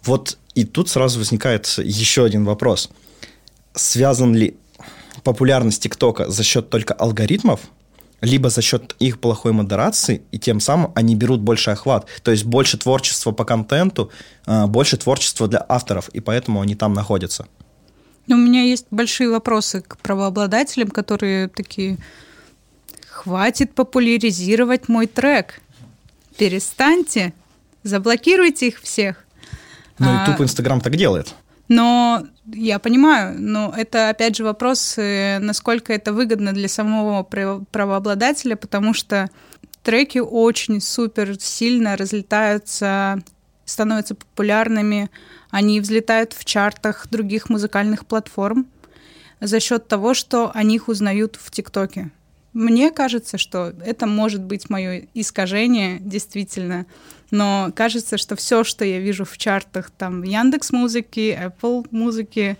Вот 0.04 0.38
и 0.56 0.65
тут 0.65 0.89
сразу 0.89 1.19
возникает 1.19 1.67
еще 1.78 2.25
один 2.25 2.45
вопрос. 2.45 2.89
Связан 3.75 4.36
ли 4.36 4.58
популярность 5.23 5.84
ТикТока 5.84 6.30
за 6.30 6.43
счет 6.43 6.69
только 6.69 6.93
алгоритмов, 6.93 7.62
либо 8.22 8.50
за 8.50 8.62
счет 8.62 8.96
их 9.00 9.20
плохой 9.20 9.52
модерации, 9.52 10.22
и 10.32 10.40
тем 10.40 10.60
самым 10.60 10.92
они 10.96 11.16
берут 11.16 11.42
больше 11.42 11.72
охват. 11.72 12.08
То 12.24 12.32
есть 12.32 12.46
больше 12.46 12.78
творчества 12.78 13.32
по 13.32 13.46
контенту, 13.46 14.12
а, 14.46 14.68
больше 14.68 14.98
творчества 14.98 15.48
для 15.48 15.66
авторов, 15.68 16.10
и 16.10 16.20
поэтому 16.20 16.62
они 16.62 16.76
там 16.76 16.94
находятся. 16.94 17.48
У 18.28 18.36
меня 18.36 18.62
есть 18.62 18.86
большие 18.92 19.30
вопросы 19.30 19.82
к 19.82 19.98
правообладателям, 19.98 20.90
которые 20.90 21.48
такие, 21.48 21.98
хватит 23.10 23.74
популяризировать 23.74 24.88
мой 24.88 25.08
трек. 25.08 25.62
Перестаньте, 26.38 27.34
заблокируйте 27.84 28.68
их 28.68 28.82
всех. 28.82 29.26
Ну 29.98 30.08
а, 30.08 30.24
и 30.24 30.26
тупо 30.26 30.44
Инстаграм 30.44 30.80
так 30.80 30.96
делает. 30.96 31.34
Но 31.70 32.26
я 32.46 32.80
понимаю, 32.80 33.40
но 33.40 33.72
это 33.76 34.10
опять 34.10 34.36
же 34.36 34.44
вопрос, 34.44 34.96
э, 34.98 35.38
насколько 35.40 35.94
это 35.94 36.12
выгодно 36.14 36.52
для 36.52 36.68
самого 36.68 37.22
правообладателя, 37.24 38.56
потому 38.56 38.96
что 38.96 39.30
треки 39.84 40.18
очень 40.18 40.82
супер 40.82 41.40
сильно 41.40 41.96
разлетаются, 41.96 43.22
становятся 43.66 44.16
популярными, 44.16 45.12
они 45.52 45.80
взлетают 45.80 46.34
в 46.34 46.44
чартах 46.44 47.08
других 47.10 47.50
музыкальных 47.50 48.06
платформ. 48.06 48.68
за 49.42 49.62
счет 49.62 49.88
того, 49.88 50.14
что 50.14 50.52
о 50.54 50.64
них 50.64 50.90
узнают 50.90 51.38
в 51.42 51.50
ТикТоке. 51.50 52.12
Мне 52.52 52.92
кажется, 52.92 53.38
что 53.38 53.74
это 53.86 54.06
может 54.06 54.42
быть 54.42 54.70
мое 54.70 55.08
искажение, 55.14 56.00
действительно. 56.02 56.86
Но 57.32 57.72
кажется, 57.76 58.18
что 58.18 58.36
все, 58.36 58.63
что 58.63 58.84
я 58.86 59.00
вижу 59.00 59.26
в 59.26 59.38
чартах 59.38 59.92
там 59.92 60.24
Яндекс 60.24 60.72
музыки, 60.72 61.38
Apple 61.39 61.88
музыки, 61.92 62.58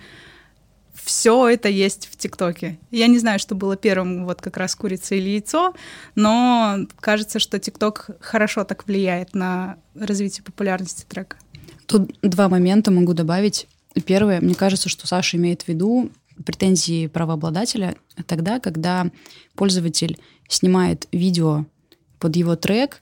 все 0.94 1.48
это 1.48 1.70
есть 1.70 2.08
в 2.12 2.18
ТикТоке. 2.18 2.78
Я 2.92 3.08
не 3.08 3.20
знаю, 3.20 3.40
что 3.40 3.56
было 3.56 3.76
первым, 3.76 4.26
вот 4.26 4.42
как 4.42 4.58
раз 4.58 4.76
курица 4.76 5.16
или 5.16 5.30
яйцо, 5.30 5.74
но 6.16 6.80
кажется, 7.00 7.40
что 7.40 7.58
ТикТок 7.58 8.12
хорошо 8.20 8.64
так 8.64 8.86
влияет 8.86 9.34
на 9.34 9.78
развитие 9.96 10.44
популярности 10.44 11.06
трека. 11.08 11.38
Тут 11.88 12.16
два 12.22 12.50
момента 12.50 12.92
могу 12.92 13.14
добавить. 13.14 13.68
Первое, 14.06 14.42
мне 14.42 14.54
кажется, 14.54 14.90
что 14.90 15.08
Саша 15.08 15.38
имеет 15.38 15.64
в 15.64 15.68
виду 15.68 16.12
претензии 16.46 17.08
правообладателя 17.08 17.96
тогда, 18.28 18.60
когда 18.60 19.10
пользователь 19.56 20.20
снимает 20.48 21.08
видео 21.12 21.66
под 22.20 22.36
его 22.36 22.56
трек, 22.56 23.02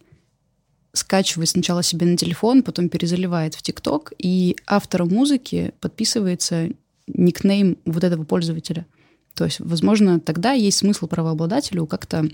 скачивает 0.98 1.50
сначала 1.50 1.84
себе 1.84 2.06
на 2.06 2.18
телефон, 2.18 2.64
потом 2.64 2.90
перезаливает 2.90 3.56
в 3.56 3.62
ТикТок, 3.62 4.14
и 4.18 4.56
автором 4.66 5.10
музыки 5.10 5.74
подписывается 5.80 6.70
никнейм 7.08 7.78
вот 7.86 8.04
этого 8.04 8.24
пользователя. 8.24 8.86
То 9.34 9.46
есть, 9.46 9.60
возможно, 9.60 10.20
тогда 10.20 10.52
есть 10.54 10.80
смысл 10.80 11.08
правообладателю 11.08 11.86
как-то 11.86 12.30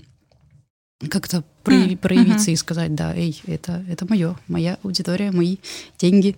как-то 1.10 1.44
прояви, 1.64 1.96
проявиться 1.96 2.50
uh-huh. 2.50 2.54
и 2.54 2.56
сказать, 2.56 2.94
да, 2.94 3.14
эй, 3.14 3.38
это, 3.46 3.84
это 3.90 4.06
мое, 4.08 4.38
моя 4.48 4.78
аудитория, 4.82 5.32
мои 5.32 5.56
деньги. 5.98 6.36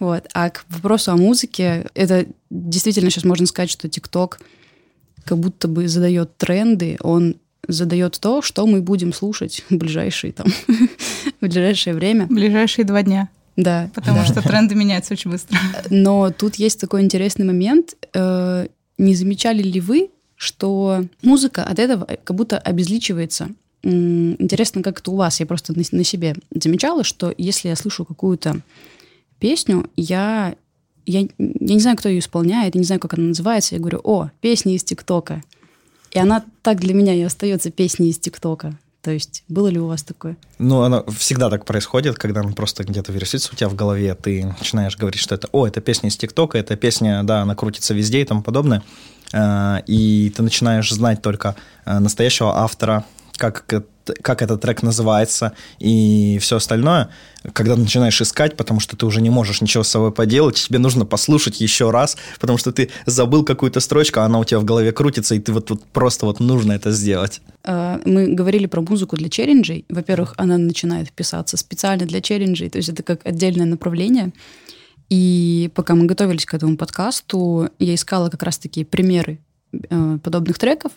Вот. 0.00 0.26
А 0.34 0.50
к 0.50 0.64
вопросу 0.70 1.12
о 1.12 1.16
музыке, 1.16 1.86
это 1.94 2.26
действительно 2.50 3.10
сейчас 3.10 3.24
можно 3.24 3.46
сказать, 3.46 3.70
что 3.70 3.88
ТикТок 3.88 4.40
как 5.24 5.38
будто 5.38 5.68
бы 5.68 5.86
задает 5.88 6.36
тренды, 6.36 6.96
он 7.00 7.36
задает 7.68 8.18
то, 8.18 8.42
что 8.42 8.66
мы 8.66 8.80
будем 8.80 9.12
слушать 9.12 9.64
в 9.68 9.76
ближайшие 9.76 10.32
там, 10.32 10.46
в 11.40 11.46
ближайшее 11.46 11.94
время. 11.94 12.26
В 12.26 12.30
ближайшие 12.30 12.84
два 12.84 13.02
дня. 13.02 13.28
Да. 13.56 13.90
Потому 13.94 14.18
да. 14.18 14.24
что 14.24 14.40
тренды 14.40 14.74
меняются 14.74 15.14
очень 15.14 15.30
быстро. 15.30 15.58
Но 15.90 16.30
тут 16.30 16.56
есть 16.56 16.80
такой 16.80 17.02
интересный 17.02 17.44
момент. 17.44 17.94
Э, 18.14 18.66
не 18.96 19.14
замечали 19.14 19.62
ли 19.62 19.80
вы, 19.80 20.10
что 20.36 21.04
музыка 21.22 21.64
от 21.64 21.78
этого 21.78 22.06
как 22.24 22.36
будто 22.36 22.58
обезличивается? 22.58 23.48
Интересно, 23.82 24.82
как 24.82 25.00
это 25.00 25.10
у 25.10 25.16
вас? 25.16 25.40
Я 25.40 25.46
просто 25.46 25.76
на, 25.76 25.82
на 25.90 26.04
себе 26.04 26.36
замечала, 26.54 27.04
что 27.04 27.34
если 27.36 27.68
я 27.68 27.76
слышу 27.76 28.04
какую-то 28.04 28.60
песню, 29.40 29.90
я, 29.96 30.54
я, 31.04 31.20
я 31.20 31.28
не 31.38 31.80
знаю, 31.80 31.96
кто 31.96 32.08
ее 32.08 32.20
исполняет, 32.20 32.76
я 32.76 32.78
не 32.78 32.84
знаю, 32.84 33.00
как 33.00 33.14
она 33.14 33.28
называется, 33.28 33.74
я 33.74 33.80
говорю, 33.80 34.00
о, 34.04 34.30
песня 34.40 34.74
из 34.74 34.84
ТикТока. 34.84 35.42
И 36.12 36.18
она 36.18 36.44
так 36.62 36.80
для 36.80 36.94
меня 36.94 37.14
и 37.14 37.22
остается 37.22 37.70
песней 37.70 38.10
из 38.10 38.18
ТикТока. 38.18 38.74
То 39.02 39.12
есть 39.12 39.44
было 39.48 39.68
ли 39.68 39.78
у 39.78 39.86
вас 39.86 40.02
такое? 40.02 40.36
Ну, 40.58 40.82
оно 40.82 41.04
всегда 41.16 41.48
так 41.50 41.64
происходит, 41.64 42.16
когда 42.16 42.40
она 42.40 42.52
просто 42.52 42.84
где-то 42.84 43.12
вирусится 43.12 43.50
у 43.52 43.56
тебя 43.56 43.68
в 43.68 43.74
голове, 43.74 44.14
ты 44.14 44.44
начинаешь 44.58 44.96
говорить, 44.96 45.20
что 45.20 45.34
это, 45.34 45.48
о, 45.52 45.66
это 45.66 45.80
песня 45.80 46.08
из 46.08 46.16
ТикТока, 46.16 46.58
эта 46.58 46.76
песня, 46.76 47.22
да, 47.22 47.42
она 47.42 47.54
крутится 47.54 47.94
везде 47.94 48.20
и 48.20 48.24
тому 48.24 48.42
подобное. 48.42 48.82
А, 49.32 49.82
и 49.86 50.32
ты 50.36 50.42
начинаешь 50.42 50.90
знать 50.90 51.22
только 51.22 51.54
а, 51.84 52.00
настоящего 52.00 52.58
автора, 52.58 53.04
как, 53.38 53.64
как 54.22 54.42
этот 54.42 54.60
трек 54.60 54.82
называется 54.82 55.52
и 55.78 56.38
все 56.40 56.56
остальное, 56.56 57.08
когда 57.52 57.74
ты 57.74 57.80
начинаешь 57.80 58.20
искать, 58.20 58.56
потому 58.56 58.80
что 58.80 58.96
ты 58.96 59.06
уже 59.06 59.20
не 59.20 59.30
можешь 59.30 59.60
ничего 59.60 59.84
с 59.84 59.88
собой 59.88 60.12
поделать, 60.12 60.56
тебе 60.56 60.78
нужно 60.78 61.06
послушать 61.06 61.60
еще 61.60 61.90
раз, 61.90 62.16
потому 62.40 62.58
что 62.58 62.72
ты 62.72 62.90
забыл 63.06 63.44
какую-то 63.44 63.80
строчку, 63.80 64.20
а 64.20 64.24
она 64.24 64.38
у 64.38 64.44
тебя 64.44 64.60
в 64.60 64.64
голове 64.64 64.92
крутится, 64.92 65.34
и 65.34 65.38
ты 65.38 65.52
вот, 65.52 65.70
вот 65.70 65.84
просто 65.84 66.26
вот 66.26 66.40
нужно 66.40 66.72
это 66.72 66.90
сделать. 66.90 67.40
А, 67.64 68.00
мы 68.04 68.26
говорили 68.26 68.66
про 68.66 68.80
музыку 68.80 69.16
для 69.16 69.28
челленджей. 69.28 69.84
Во-первых, 69.88 70.34
она 70.36 70.58
начинает 70.58 71.12
писаться 71.12 71.56
специально 71.56 72.04
для 72.04 72.20
челленджей, 72.20 72.68
то 72.68 72.78
есть 72.78 72.88
это 72.88 73.02
как 73.02 73.24
отдельное 73.24 73.66
направление. 73.66 74.32
И 75.08 75.70
пока 75.74 75.94
мы 75.94 76.04
готовились 76.04 76.44
к 76.44 76.52
этому 76.52 76.76
подкасту, 76.76 77.70
я 77.78 77.94
искала 77.94 78.28
как 78.28 78.42
раз-таки 78.42 78.84
примеры 78.84 79.38
э, 79.72 80.18
подобных 80.22 80.58
треков, 80.58 80.92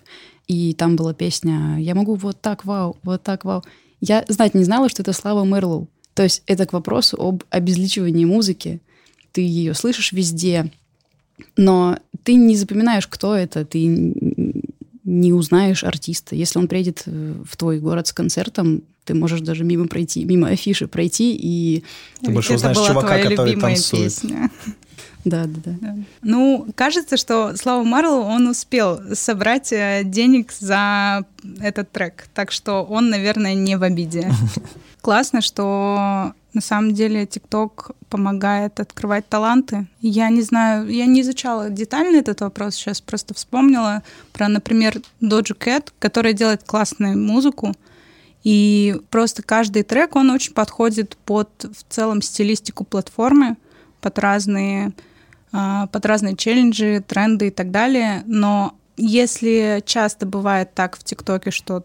и 0.52 0.74
там 0.74 0.98
была 0.98 1.14
песня 1.14 1.78
«Я 1.80 1.96
могу 1.96 2.16
вот 2.16 2.42
так, 2.42 2.66
вау, 2.66 2.98
вот 3.04 3.24
так, 3.24 3.46
вау». 3.46 3.64
Я 4.02 4.26
знать 4.28 4.54
не 4.54 4.66
знала, 4.66 4.90
что 4.90 5.02
это 5.02 5.14
Слава 5.14 5.46
Мерлоу. 5.46 5.88
То 6.14 6.24
есть 6.24 6.44
это 6.46 6.66
к 6.66 6.74
вопросу 6.74 7.16
об 7.18 7.44
обезличивании 7.50 8.26
музыки. 8.26 8.82
Ты 9.32 9.42
ее 9.42 9.74
слышишь 9.74 10.12
везде, 10.12 10.70
но 11.56 12.00
ты 12.24 12.34
не 12.34 12.58
запоминаешь, 12.58 13.08
кто 13.08 13.34
это, 13.34 13.64
ты 13.64 14.14
не 15.06 15.32
узнаешь 15.32 15.86
артиста. 15.86 16.36
Если 16.36 16.60
он 16.60 16.68
приедет 16.68 17.04
в 17.06 17.56
твой 17.56 17.80
город 17.80 18.08
с 18.08 18.14
концертом, 18.14 18.82
ты 19.06 19.14
можешь 19.14 19.40
даже 19.40 19.64
мимо 19.64 19.88
пройти, 19.88 20.26
мимо 20.26 20.50
афиши 20.50 20.88
пройти 20.88 21.34
и... 21.34 21.84
Ты 22.22 22.32
больше 22.32 22.56
узнаешь 22.56 22.78
чувака, 22.78 23.20
который 23.22 23.56
танцует. 23.56 24.04
Песня. 24.04 24.52
Да, 25.24 25.46
да, 25.46 25.72
да. 25.82 25.96
Ну, 26.22 26.68
кажется, 26.76 27.18
что 27.18 27.56
Слава 27.56 27.84
Марлоу, 27.84 28.22
он 28.24 28.48
успел 28.48 29.00
собрать 29.14 29.72
э, 29.72 30.02
денег 30.04 30.52
за 30.52 31.26
этот 31.60 31.92
трек, 31.92 32.28
так 32.34 32.52
что 32.52 32.84
он, 32.84 33.10
наверное, 33.10 33.54
не 33.54 33.78
в 33.78 33.84
обиде. 33.84 34.32
Классно, 35.02 35.42
что 35.42 36.34
на 36.54 36.62
самом 36.62 36.94
деле 36.94 37.26
ТикТок 37.26 37.92
помогает 38.10 38.80
открывать 38.80 39.28
таланты. 39.28 39.88
Я 40.02 40.30
не 40.30 40.42
знаю, 40.42 40.90
я 40.90 41.06
не 41.06 41.22
изучала 41.22 41.70
детально 41.70 42.18
этот 42.18 42.42
вопрос, 42.42 42.76
сейчас 42.76 43.00
просто 43.00 43.34
вспомнила 43.34 44.04
про, 44.34 44.48
например, 44.48 45.02
Доджу 45.22 45.56
Кэт, 45.56 45.94
которая 46.00 46.34
делает 46.34 46.64
классную 46.64 47.18
музыку, 47.18 47.74
и 48.44 49.00
просто 49.10 49.44
каждый 49.44 49.84
трек, 49.84 50.16
он 50.16 50.32
очень 50.32 50.54
подходит 50.54 51.16
под 51.26 51.50
в 51.64 51.94
целом 51.94 52.22
стилистику 52.22 52.84
платформы, 52.84 53.56
под 54.02 54.18
разные 54.20 54.94
под 55.52 56.06
разные 56.06 56.36
челленджи, 56.36 57.04
тренды 57.06 57.48
и 57.48 57.52
так 57.52 57.72
далее. 57.72 58.24
Но 58.26 58.76
если 58.98 59.82
часто 59.86 60.26
бывает 60.26 60.74
так 60.74 60.98
в 60.98 61.04
ТикТоке, 61.04 61.52
что 61.52 61.84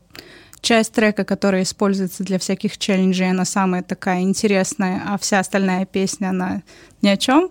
часть 0.60 0.92
трека, 0.92 1.24
которая 1.24 1.62
используется 1.62 2.24
для 2.24 2.38
всяких 2.38 2.78
челленджей, 2.78 3.30
она 3.30 3.44
самая 3.44 3.82
такая 3.82 4.22
интересная, 4.22 5.02
а 5.06 5.18
вся 5.18 5.38
остальная 5.38 5.86
песня, 5.86 6.30
она 6.30 6.62
ни 7.02 7.08
о 7.08 7.16
чем, 7.16 7.50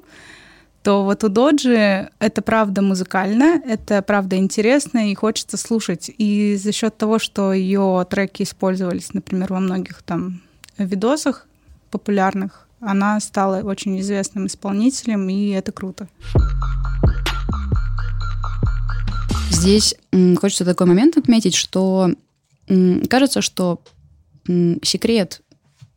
то 0.84 1.04
вот 1.04 1.23
у 1.23 1.30
Доджи 1.30 2.10
это 2.19 2.41
правда 2.43 2.84
музыкально, 2.84 3.60
это 3.65 4.04
правда 4.04 4.36
интересно 4.36 5.10
и 5.10 5.15
хочется 5.15 5.58
слушать. 5.58 6.12
И 6.15 6.56
за 6.58 6.71
счет 6.71 6.95
того, 6.97 7.17
что 7.17 7.54
ее 7.54 8.06
треки 8.08 8.43
использовались, 8.43 9.13
например, 9.13 9.51
во 9.51 9.60
многих 9.60 10.04
там 10.04 10.41
видосах 10.78 11.47
популярных, 11.89 12.64
она 12.79 13.19
стала 13.19 13.61
очень 13.61 13.99
известным 13.99 14.47
исполнителем, 14.47 15.27
и 15.29 15.49
это 15.49 15.71
круто. 15.71 16.07
Здесь 19.49 19.95
хочется 20.39 20.65
такой 20.65 20.88
момент 20.88 21.17
отметить, 21.17 21.55
что 21.55 22.11
кажется, 23.09 23.41
что 23.41 23.81
секрет 24.83 25.41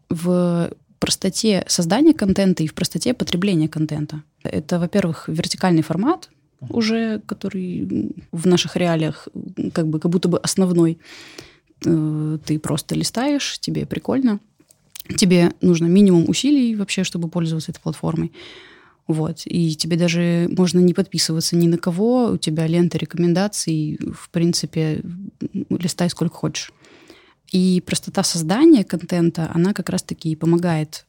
в 0.08 0.70
простоте 0.98 1.64
создания 1.68 2.14
контента 2.14 2.62
и 2.62 2.66
в 2.66 2.74
простоте 2.74 3.14
потребления 3.14 3.68
контента. 3.68 4.22
Это, 4.42 4.78
во-первых, 4.78 5.28
вертикальный 5.28 5.82
формат, 5.82 6.30
уже 6.60 7.20
который 7.26 8.12
в 8.32 8.46
наших 8.46 8.76
реалиях 8.76 9.28
как 9.72 9.86
бы 9.86 10.00
как 10.00 10.10
будто 10.10 10.28
бы 10.28 10.38
основной. 10.38 10.98
Э, 11.84 12.38
ты 12.44 12.58
просто 12.58 12.94
листаешь, 12.96 13.58
тебе 13.60 13.86
прикольно 13.86 14.40
тебе 15.16 15.52
нужно 15.60 15.86
минимум 15.86 16.28
усилий 16.28 16.74
вообще, 16.76 17.04
чтобы 17.04 17.28
пользоваться 17.28 17.70
этой 17.70 17.80
платформой. 17.80 18.32
Вот. 19.06 19.42
И 19.46 19.74
тебе 19.74 19.96
даже 19.96 20.48
можно 20.50 20.78
не 20.80 20.92
подписываться 20.92 21.56
ни 21.56 21.66
на 21.66 21.78
кого, 21.78 22.26
у 22.32 22.36
тебя 22.36 22.66
лента 22.66 22.98
рекомендаций, 22.98 23.98
в 24.12 24.28
принципе, 24.30 25.02
листай 25.70 26.10
сколько 26.10 26.34
хочешь. 26.34 26.72
И 27.50 27.82
простота 27.86 28.22
создания 28.22 28.84
контента, 28.84 29.50
она 29.54 29.72
как 29.72 29.88
раз-таки 29.88 30.30
и 30.30 30.36
помогает 30.36 31.06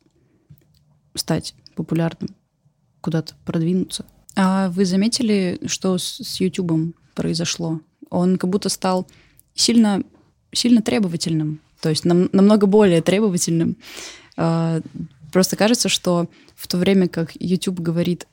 стать 1.13 1.53
популярным, 1.75 2.29
куда-то 3.01 3.33
продвинуться. 3.45 4.05
А 4.35 4.69
вы 4.69 4.85
заметили, 4.85 5.59
что 5.65 5.97
с 5.97 6.39
YouTube 6.39 6.95
произошло? 7.15 7.81
Он 8.09 8.37
как 8.37 8.49
будто 8.49 8.69
стал 8.69 9.07
сильно, 9.53 10.01
сильно 10.53 10.81
требовательным 10.81 11.59
то 11.81 11.89
есть 11.89 12.05
нам, 12.05 12.29
намного 12.31 12.67
более 12.67 13.01
требовательным. 13.01 13.77
А, 14.37 14.81
просто 15.31 15.55
кажется, 15.55 15.89
что 15.89 16.27
в 16.55 16.67
то 16.67 16.77
время 16.77 17.07
как 17.07 17.31
YouTube 17.39 17.79
говорит, 17.79 18.27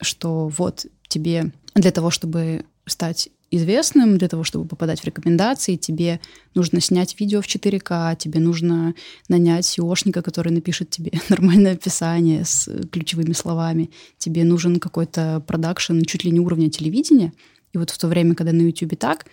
что 0.00 0.48
вот 0.48 0.86
тебе 1.08 1.52
для 1.74 1.90
того, 1.90 2.10
чтобы 2.10 2.64
стать 2.86 3.30
известным, 3.50 4.18
для 4.18 4.28
того, 4.28 4.42
чтобы 4.42 4.66
попадать 4.66 5.00
в 5.00 5.04
рекомендации, 5.04 5.76
тебе 5.76 6.20
нужно 6.54 6.80
снять 6.80 7.18
видео 7.20 7.40
в 7.40 7.46
4К, 7.46 8.16
тебе 8.16 8.40
нужно 8.40 8.94
нанять 9.28 9.64
SEOшника, 9.64 10.22
который 10.22 10.52
напишет 10.52 10.90
тебе 10.90 11.12
нормальное 11.28 11.72
описание 11.72 12.44
с 12.44 12.68
ключевыми 12.90 13.32
словами, 13.32 13.90
тебе 14.18 14.44
нужен 14.44 14.80
какой-то 14.80 15.42
продакшн 15.46 16.00
чуть 16.02 16.24
ли 16.24 16.30
не 16.30 16.40
уровня 16.40 16.70
телевидения, 16.70 17.32
И 17.72 17.78
вот 17.78 17.90
в 17.90 17.98
то 17.98 18.08
время, 18.08 18.34
когда 18.34 18.52
на 18.52 18.62
YouTube 18.62 18.98
так, 18.98 19.26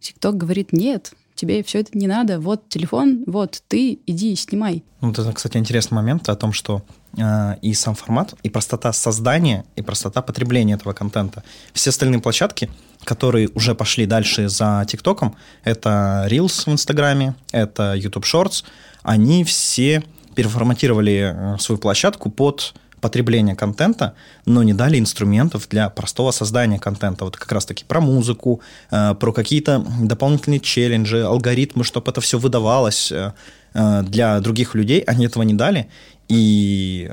TikTok 0.00 0.32
говорит, 0.32 0.72
нет, 0.72 1.12
тебе 1.34 1.62
все 1.62 1.80
это 1.80 1.96
не 1.96 2.06
надо, 2.06 2.38
вот 2.40 2.68
телефон, 2.68 3.24
вот 3.26 3.62
ты, 3.68 3.98
иди, 4.06 4.34
снимай. 4.36 4.84
Ну, 5.00 5.08
вот 5.08 5.18
это, 5.18 5.32
кстати, 5.32 5.56
интересный 5.56 5.96
момент 5.96 6.28
о 6.28 6.36
том, 6.36 6.52
что 6.52 6.82
э, 7.16 7.56
и 7.62 7.74
сам 7.74 7.94
формат, 7.94 8.34
и 8.42 8.50
простота 8.50 8.92
создания, 8.92 9.64
и 9.76 9.82
простота 9.82 10.22
потребления 10.22 10.74
этого 10.74 10.92
контента. 10.92 11.42
Все 11.72 11.90
остальные 11.90 12.20
площадки, 12.20 12.70
которые 13.04 13.48
уже 13.54 13.74
пошли 13.74 14.06
дальше 14.06 14.48
за 14.48 14.84
ТикТоком, 14.88 15.36
это 15.64 16.26
Reels 16.30 16.66
в 16.66 16.72
Инстаграме, 16.72 17.34
это 17.50 17.94
YouTube 17.94 18.24
Shorts, 18.24 18.64
они 19.02 19.44
все 19.44 20.02
переформатировали 20.34 21.32
э, 21.34 21.58
свою 21.58 21.78
площадку 21.78 22.30
под 22.30 22.74
потребления 23.02 23.54
контента, 23.54 24.14
но 24.46 24.62
не 24.62 24.72
дали 24.72 24.98
инструментов 24.98 25.68
для 25.68 25.90
простого 25.90 26.30
создания 26.30 26.78
контента. 26.78 27.24
Вот 27.24 27.36
как 27.36 27.52
раз-таки 27.52 27.84
про 27.84 28.00
музыку, 28.00 28.62
э, 28.90 29.14
про 29.14 29.32
какие-то 29.32 29.84
дополнительные 30.00 30.60
челленджи, 30.60 31.20
алгоритмы, 31.22 31.84
чтобы 31.84 32.10
это 32.10 32.20
все 32.20 32.38
выдавалось 32.38 33.12
э, 33.12 33.32
э, 33.74 34.02
для 34.04 34.40
других 34.40 34.74
людей. 34.74 35.00
Они 35.00 35.26
этого 35.26 35.42
не 35.42 35.54
дали. 35.54 35.88
И 36.28 37.10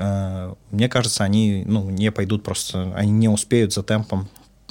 мне 0.70 0.88
кажется, 0.88 1.24
они 1.24 1.64
ну, 1.66 1.90
не 1.90 2.10
пойдут 2.10 2.42
просто, 2.42 2.94
они 2.96 3.10
не 3.10 3.28
успеют 3.28 3.74
за 3.74 3.82
темпом 3.82 4.28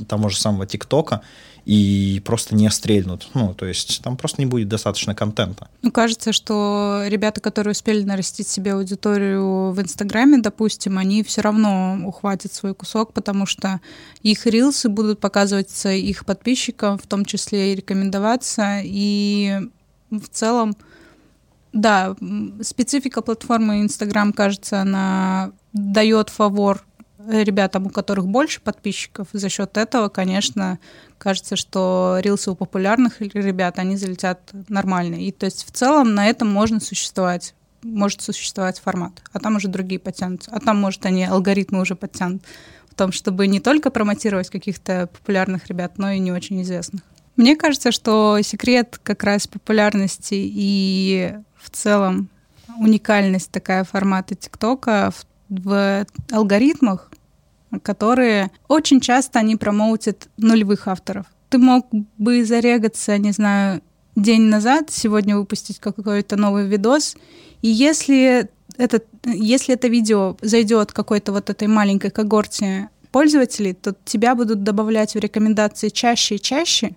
того 0.07 0.29
же 0.29 0.37
самого 0.37 0.65
ТикТока 0.65 1.21
и 1.69 2.19
просто 2.25 2.55
не 2.55 2.67
стрельнут. 2.71 3.29
Ну, 3.35 3.53
то 3.53 3.67
есть 3.67 4.01
там 4.01 4.17
просто 4.17 4.41
не 4.41 4.47
будет 4.47 4.67
достаточно 4.67 5.13
контента. 5.13 5.67
Ну, 5.83 5.91
кажется, 5.91 6.33
что 6.33 7.03
ребята, 7.05 7.41
которые 7.41 7.73
успели 7.73 8.01
нарастить 8.01 8.47
себе 8.47 8.73
аудиторию 8.73 9.71
в 9.71 9.79
Инстаграме, 9.79 10.39
допустим, 10.39 10.97
они 10.97 11.21
все 11.21 11.41
равно 11.41 11.99
ухватят 12.05 12.53
свой 12.53 12.73
кусок, 12.73 13.13
потому 13.13 13.45
что 13.45 13.81
их 14.23 14.47
рилсы 14.47 14.89
будут 14.89 15.19
показываться 15.19 15.91
их 15.91 16.25
подписчикам, 16.25 16.97
в 16.97 17.05
том 17.05 17.23
числе 17.23 17.71
и 17.71 17.75
рекомендоваться, 17.75 18.81
и 18.83 19.59
в 20.09 20.27
целом 20.27 20.75
да, 21.71 22.15
специфика 22.63 23.21
платформы 23.21 23.81
Инстаграм, 23.81 24.33
кажется, 24.33 24.81
она 24.81 25.51
дает 25.73 26.29
фавор 26.29 26.83
ребятам, 27.27 27.87
у 27.87 27.89
которых 27.89 28.27
больше 28.27 28.61
подписчиков. 28.61 29.27
За 29.33 29.49
счет 29.49 29.77
этого, 29.77 30.09
конечно, 30.09 30.79
кажется, 31.17 31.55
что 31.55 32.17
рилсы 32.21 32.51
у 32.51 32.55
популярных 32.55 33.21
ребят, 33.21 33.79
они 33.79 33.97
залетят 33.97 34.39
нормально. 34.69 35.15
И 35.15 35.31
то 35.31 35.45
есть 35.45 35.67
в 35.67 35.71
целом 35.71 36.15
на 36.15 36.27
этом 36.27 36.47
можно 36.47 36.79
существовать 36.79 37.53
может 37.81 38.21
существовать 38.21 38.77
формат, 38.79 39.13
а 39.31 39.39
там 39.39 39.55
уже 39.55 39.69
другие 39.69 39.99
потянутся. 39.99 40.51
А 40.51 40.59
там, 40.59 40.77
может, 40.77 41.05
они 41.05 41.23
алгоритмы 41.23 41.79
уже 41.79 41.95
подтянут 41.95 42.43
в 42.89 42.95
том, 42.95 43.13
чтобы 43.13 43.47
не 43.47 43.61
только 43.61 43.89
промотировать 43.89 44.49
каких-то 44.49 45.07
популярных 45.07 45.67
ребят, 45.67 45.97
но 45.97 46.11
и 46.11 46.19
не 46.19 46.33
очень 46.33 46.61
известных. 46.61 47.01
Мне 47.37 47.55
кажется, 47.55 47.93
что 47.93 48.37
секрет 48.41 48.99
как 49.01 49.23
раз 49.23 49.47
популярности 49.47 50.35
и 50.35 51.35
в 51.55 51.69
целом 51.69 52.27
уникальность 52.77 53.51
такая 53.51 53.85
формата 53.85 54.35
ТикТока 54.35 55.11
в, 55.15 55.25
в 55.49 56.05
алгоритмах, 56.31 57.11
которые 57.83 58.51
очень 58.67 58.99
часто 58.99 59.39
они 59.39 59.55
промоутят 59.55 60.29
нулевых 60.37 60.87
авторов. 60.87 61.25
Ты 61.49 61.57
мог 61.57 61.87
бы 62.17 62.45
зарегаться, 62.45 63.17
не 63.17 63.31
знаю, 63.31 63.81
день 64.15 64.43
назад, 64.43 64.91
сегодня 64.91 65.37
выпустить 65.37 65.79
какой-то 65.79 66.35
новый 66.35 66.67
видос, 66.67 67.15
и 67.61 67.69
если 67.69 68.49
это, 68.77 69.01
если 69.25 69.73
это 69.75 69.87
видео 69.87 70.37
зайдет 70.41 70.93
какой-то 70.93 71.31
вот 71.31 71.49
этой 71.49 71.67
маленькой 71.67 72.11
когорте 72.11 72.89
пользователей, 73.11 73.73
то 73.73 73.95
тебя 74.05 74.35
будут 74.35 74.63
добавлять 74.63 75.15
в 75.15 75.19
рекомендации 75.19 75.89
чаще 75.89 76.35
и 76.35 76.41
чаще. 76.41 76.95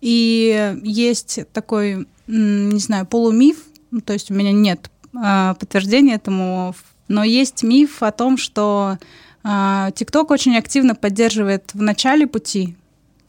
И 0.00 0.76
есть 0.82 1.40
такой, 1.52 2.06
не 2.26 2.80
знаю, 2.80 3.06
полумиф, 3.06 3.64
ну, 3.90 4.00
то 4.00 4.12
есть 4.12 4.30
у 4.30 4.34
меня 4.34 4.52
нет 4.52 4.90
а, 5.14 5.54
подтверждения 5.54 6.14
этому, 6.14 6.74
но 7.10 7.24
есть 7.24 7.64
миф 7.64 8.04
о 8.04 8.12
том, 8.12 8.38
что 8.38 8.96
ТикТок 9.42 10.30
очень 10.30 10.56
активно 10.56 10.94
поддерживает 10.94 11.74
в 11.74 11.82
начале 11.82 12.26
пути, 12.26 12.76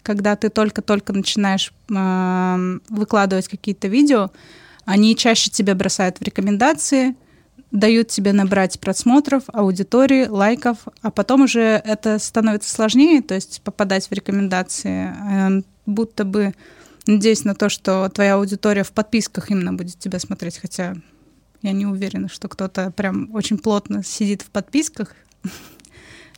когда 0.03 0.35
ты 0.35 0.49
только-только 0.49 1.13
начинаешь 1.13 1.73
выкладывать 2.89 3.47
какие-то 3.47 3.87
видео, 3.87 4.29
они 4.85 5.15
чаще 5.15 5.49
тебя 5.49 5.73
бросают 5.73 6.19
в 6.19 6.21
рекомендации, 6.21 7.15
дают 7.71 8.09
тебе 8.09 8.33
набрать 8.33 8.79
просмотров, 8.79 9.43
аудитории, 9.47 10.27
лайков, 10.27 10.77
а 11.01 11.09
потом 11.09 11.41
уже 11.41 11.81
это 11.83 12.19
становится 12.19 12.69
сложнее, 12.69 13.23
то 13.23 13.33
есть 13.33 13.61
попадать 13.63 14.07
в 14.07 14.11
рекомендации, 14.11 15.07
эм, 15.07 15.65
будто 15.87 16.23
бы 16.23 16.53
надеясь 17.07 17.45
на 17.45 17.55
то, 17.55 17.69
что 17.69 18.09
твоя 18.09 18.35
аудитория 18.35 18.83
в 18.83 18.91
подписках 18.91 19.49
именно 19.49 19.73
будет 19.73 19.97
тебя 19.97 20.19
смотреть, 20.19 20.59
хотя 20.59 20.95
я 21.61 21.71
не 21.71 21.85
уверена, 21.85 22.29
что 22.29 22.47
кто-то 22.47 22.91
прям 22.91 23.33
очень 23.33 23.57
плотно 23.57 24.03
сидит 24.03 24.41
в 24.41 24.49
подписках, 24.49 25.15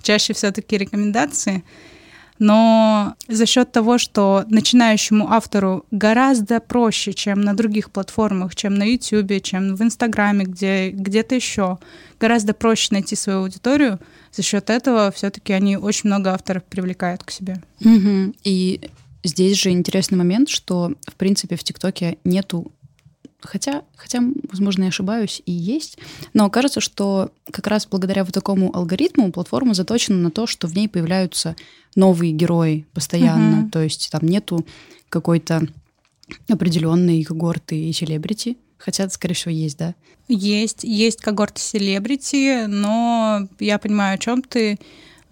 чаще 0.02 0.34
все-таки 0.34 0.78
рекомендации. 0.78 1.64
Но 2.40 3.16
за 3.28 3.46
счет 3.46 3.72
того, 3.72 3.98
что 3.98 4.44
начинающему 4.48 5.32
автору 5.32 5.86
гораздо 5.92 6.60
проще, 6.60 7.14
чем 7.14 7.42
на 7.42 7.54
других 7.54 7.92
платформах, 7.92 8.56
чем 8.56 8.76
на 8.76 8.84
YouTube, 8.84 9.42
чем 9.42 9.76
в 9.76 9.82
Инстаграме, 9.82 10.46
где 10.46 10.90
где-то 10.90 11.36
еще, 11.36 11.78
гораздо 12.20 12.54
проще 12.54 12.90
найти 12.92 13.16
свою 13.16 13.40
аудиторию. 13.40 14.00
За 14.32 14.42
счет 14.42 14.70
этого 14.70 15.12
все-таки 15.12 15.54
они 15.54 15.78
очень 15.78 16.10
много 16.10 16.34
авторов 16.34 16.64
привлекают 16.64 17.24
к 17.24 17.32
себе. 17.32 17.62
Угу. 17.82 18.34
И 18.44 18.90
здесь 19.24 19.62
же 19.62 19.70
интересный 19.70 20.18
момент, 20.18 20.50
что 20.50 20.94
в 21.08 21.16
принципе 21.16 21.56
в 21.56 21.64
ТикТоке 21.64 22.18
нету 22.24 22.72
Хотя, 23.44 23.84
хотя, 23.96 24.22
возможно, 24.50 24.84
я 24.84 24.90
ошибаюсь, 24.90 25.42
и 25.46 25.52
есть. 25.52 25.98
Но 26.34 26.50
кажется, 26.50 26.80
что 26.80 27.32
как 27.52 27.68
раз 27.68 27.86
благодаря 27.86 28.24
вот 28.24 28.34
такому 28.34 28.76
алгоритму 28.76 29.32
платформа 29.32 29.74
заточена 29.74 30.18
на 30.18 30.32
то, 30.32 30.48
что 30.48 30.68
в 30.68 30.76
ней 30.76 30.88
появляются 30.88 31.56
новые 31.96 32.32
герои 32.32 32.88
постоянно. 32.94 33.66
Uh-huh. 33.66 33.72
То 33.72 33.82
есть 33.82 34.10
там 34.12 34.22
нету 34.24 34.66
какой-то 35.10 35.68
определенной 36.50 37.24
когорты 37.24 37.78
и 37.78 37.92
селебрити. 37.92 38.58
Хотя, 38.78 39.10
скорее 39.10 39.36
всего, 39.36 39.52
есть, 39.52 39.78
да? 39.78 39.96
Есть, 40.28 40.84
есть 40.84 41.22
когорты 41.22 41.62
селебрити, 41.62 42.66
но 42.66 43.48
я 43.60 43.78
понимаю, 43.78 44.16
о 44.16 44.18
чем 44.18 44.42
ты. 44.42 44.80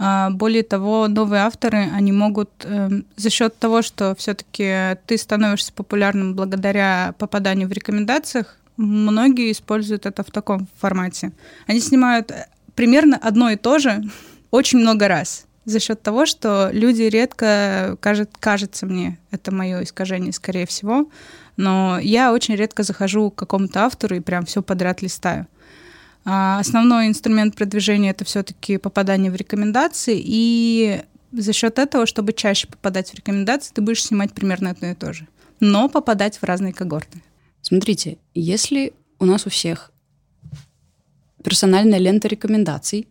А, 0.04 0.32
более 0.32 0.64
того, 0.64 1.08
новые 1.08 1.44
авторы, 1.44 1.88
они 1.94 2.12
могут 2.12 2.50
э, 2.64 2.90
за 3.18 3.30
счет 3.30 3.56
того, 3.60 3.84
что 3.84 4.16
все-таки 4.16 4.98
ты 5.06 5.16
становишься 5.16 5.72
популярным 5.74 6.34
благодаря 6.34 7.14
попаданию 7.20 7.68
в 7.68 7.72
рекомендациях, 7.72 8.58
многие 8.78 9.52
используют 9.52 10.08
это 10.08 10.24
в 10.24 10.32
таком 10.32 10.68
формате. 10.80 11.34
Они 11.68 11.80
снимают 11.80 12.32
э, 12.32 12.48
примерно 12.74 13.16
одно 13.16 13.52
и 13.52 13.58
то 13.58 13.78
же 13.78 14.02
очень 14.50 14.80
много 14.80 15.08
раз 15.08 15.46
за 15.66 15.80
счет 15.80 16.02
того, 16.02 16.26
что 16.26 16.72
люди 16.74 17.04
редко, 17.04 17.96
кажет, 18.00 18.32
кажется 18.40 18.88
мне, 18.88 19.20
это 19.30 19.54
мое 19.54 19.84
искажение, 19.84 20.34
скорее 20.34 20.66
всего, 20.66 21.12
но 21.58 22.00
я 22.00 22.34
очень 22.34 22.56
редко 22.56 22.82
захожу 22.82 23.30
к 23.30 23.36
какому-то 23.36 23.86
автору 23.86 24.16
и 24.16 24.20
прям 24.20 24.46
все 24.46 24.64
подряд 24.64 25.04
листаю. 25.04 25.46
А, 26.24 26.60
основной 26.60 27.08
инструмент 27.08 27.56
продвижения 27.56 28.12
это 28.12 28.26
все-таки 28.26 28.78
попадание 28.78 29.32
в 29.32 29.36
рекомендации, 29.36 30.22
и 30.24 31.02
за 31.32 31.54
счет 31.54 31.80
этого, 31.80 32.06
чтобы 32.06 32.34
чаще 32.34 32.68
попадать 32.68 33.10
в 33.10 33.16
рекомендации, 33.16 33.74
ты 33.74 33.82
будешь 33.82 34.04
снимать 34.04 34.34
примерно 34.34 34.72
одно 34.72 34.90
и 34.90 34.96
то 34.96 35.14
же, 35.14 35.28
но 35.60 35.90
попадать 35.90 36.38
в 36.38 36.44
разные 36.44 36.74
когорты. 36.74 37.22
Смотрите, 37.62 38.18
если 38.34 38.94
у 39.20 39.26
нас 39.26 39.46
у 39.48 39.50
всех 39.50 39.92
персональная 41.44 42.00
лента 42.00 42.28
рекомендаций, 42.28 43.08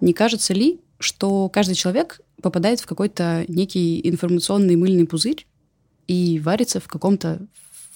не 0.00 0.12
кажется 0.12 0.54
ли, 0.54 0.80
что 0.98 1.48
каждый 1.48 1.74
человек 1.74 2.20
попадает 2.40 2.80
в 2.80 2.86
какой-то 2.86 3.44
некий 3.48 4.00
информационный 4.08 4.76
мыльный 4.76 5.06
пузырь 5.06 5.46
и 6.06 6.40
варится 6.40 6.80
в 6.80 6.88
каком-то 6.88 7.46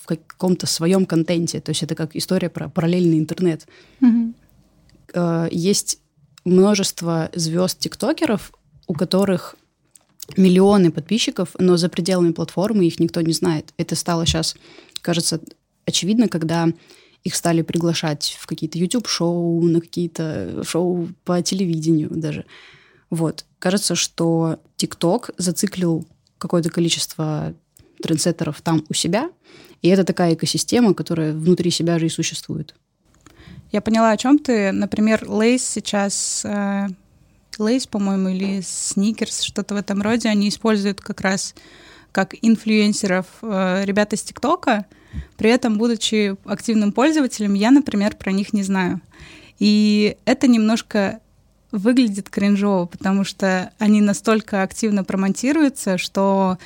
в 0.06 0.28
каком-то 0.28 0.66
своем 0.66 1.04
контенте. 1.04 1.60
То 1.60 1.70
есть 1.70 1.82
это 1.82 1.96
как 1.96 2.14
история 2.14 2.48
про 2.48 2.68
параллельный 2.68 3.18
интернет. 3.18 3.66
Mm-hmm. 4.00 5.48
Есть 5.50 5.98
множество 6.44 7.28
звезд 7.34 7.80
тиктокеров, 7.80 8.52
у 8.86 8.94
которых 8.94 9.56
миллионы 10.36 10.92
подписчиков, 10.92 11.50
но 11.58 11.76
за 11.76 11.88
пределами 11.88 12.32
платформы 12.32 12.86
их 12.86 13.00
никто 13.00 13.20
не 13.20 13.32
знает. 13.32 13.74
Это 13.78 13.96
стало 13.96 14.26
сейчас, 14.26 14.56
кажется, 15.02 15.40
очевидно, 15.86 16.28
когда 16.28 16.68
их 17.24 17.34
стали 17.34 17.62
приглашать 17.62 18.36
в 18.38 18.46
какие-то 18.46 18.78
YouTube-шоу, 18.78 19.62
на 19.62 19.80
какие-то 19.80 20.62
шоу 20.64 21.08
по 21.24 21.42
телевидению 21.42 22.10
даже. 22.10 22.44
Вот. 23.10 23.44
Кажется, 23.58 23.96
что 23.96 24.60
TikTok 24.76 25.34
зациклил 25.36 26.06
какое-то 26.38 26.70
количество 26.70 27.54
трендсеттеров 28.00 28.60
там 28.60 28.84
у 28.88 28.94
себя, 28.94 29.30
и 29.86 29.88
это 29.88 30.04
такая 30.04 30.34
экосистема, 30.34 30.94
которая 30.94 31.32
внутри 31.32 31.70
себя 31.70 31.98
же 31.98 32.06
и 32.06 32.10
существует. 32.10 32.74
Я 33.72 33.80
поняла, 33.80 34.10
о 34.10 34.16
чем 34.16 34.38
ты. 34.38 34.72
Например, 34.72 35.28
Lay's 35.28 35.64
сейчас 35.64 36.42
э, 36.44 36.88
Lay's, 37.58 37.86
по-моему, 37.86 38.30
или 38.30 38.60
Сникерс, 38.62 39.42
что-то 39.42 39.74
в 39.74 39.78
этом 39.78 40.02
роде, 40.02 40.28
они 40.28 40.48
используют 40.48 41.00
как 41.00 41.20
раз 41.20 41.54
как 42.12 42.34
инфлюенсеров 42.42 43.26
э, 43.42 43.84
ребята 43.84 44.16
из 44.16 44.22
ТикТока, 44.22 44.86
при 45.36 45.50
этом, 45.50 45.78
будучи 45.78 46.36
активным 46.44 46.92
пользователем, 46.92 47.54
я, 47.54 47.70
например, 47.70 48.16
про 48.16 48.32
них 48.32 48.52
не 48.52 48.62
знаю. 48.62 49.00
И 49.58 50.16
это 50.24 50.48
немножко 50.48 51.20
выглядит 51.72 52.28
кринжово, 52.28 52.86
потому 52.86 53.24
что 53.24 53.72
они 53.78 54.00
настолько 54.00 54.62
активно 54.62 55.04
промонтируются, 55.04 55.98
что 55.98 56.58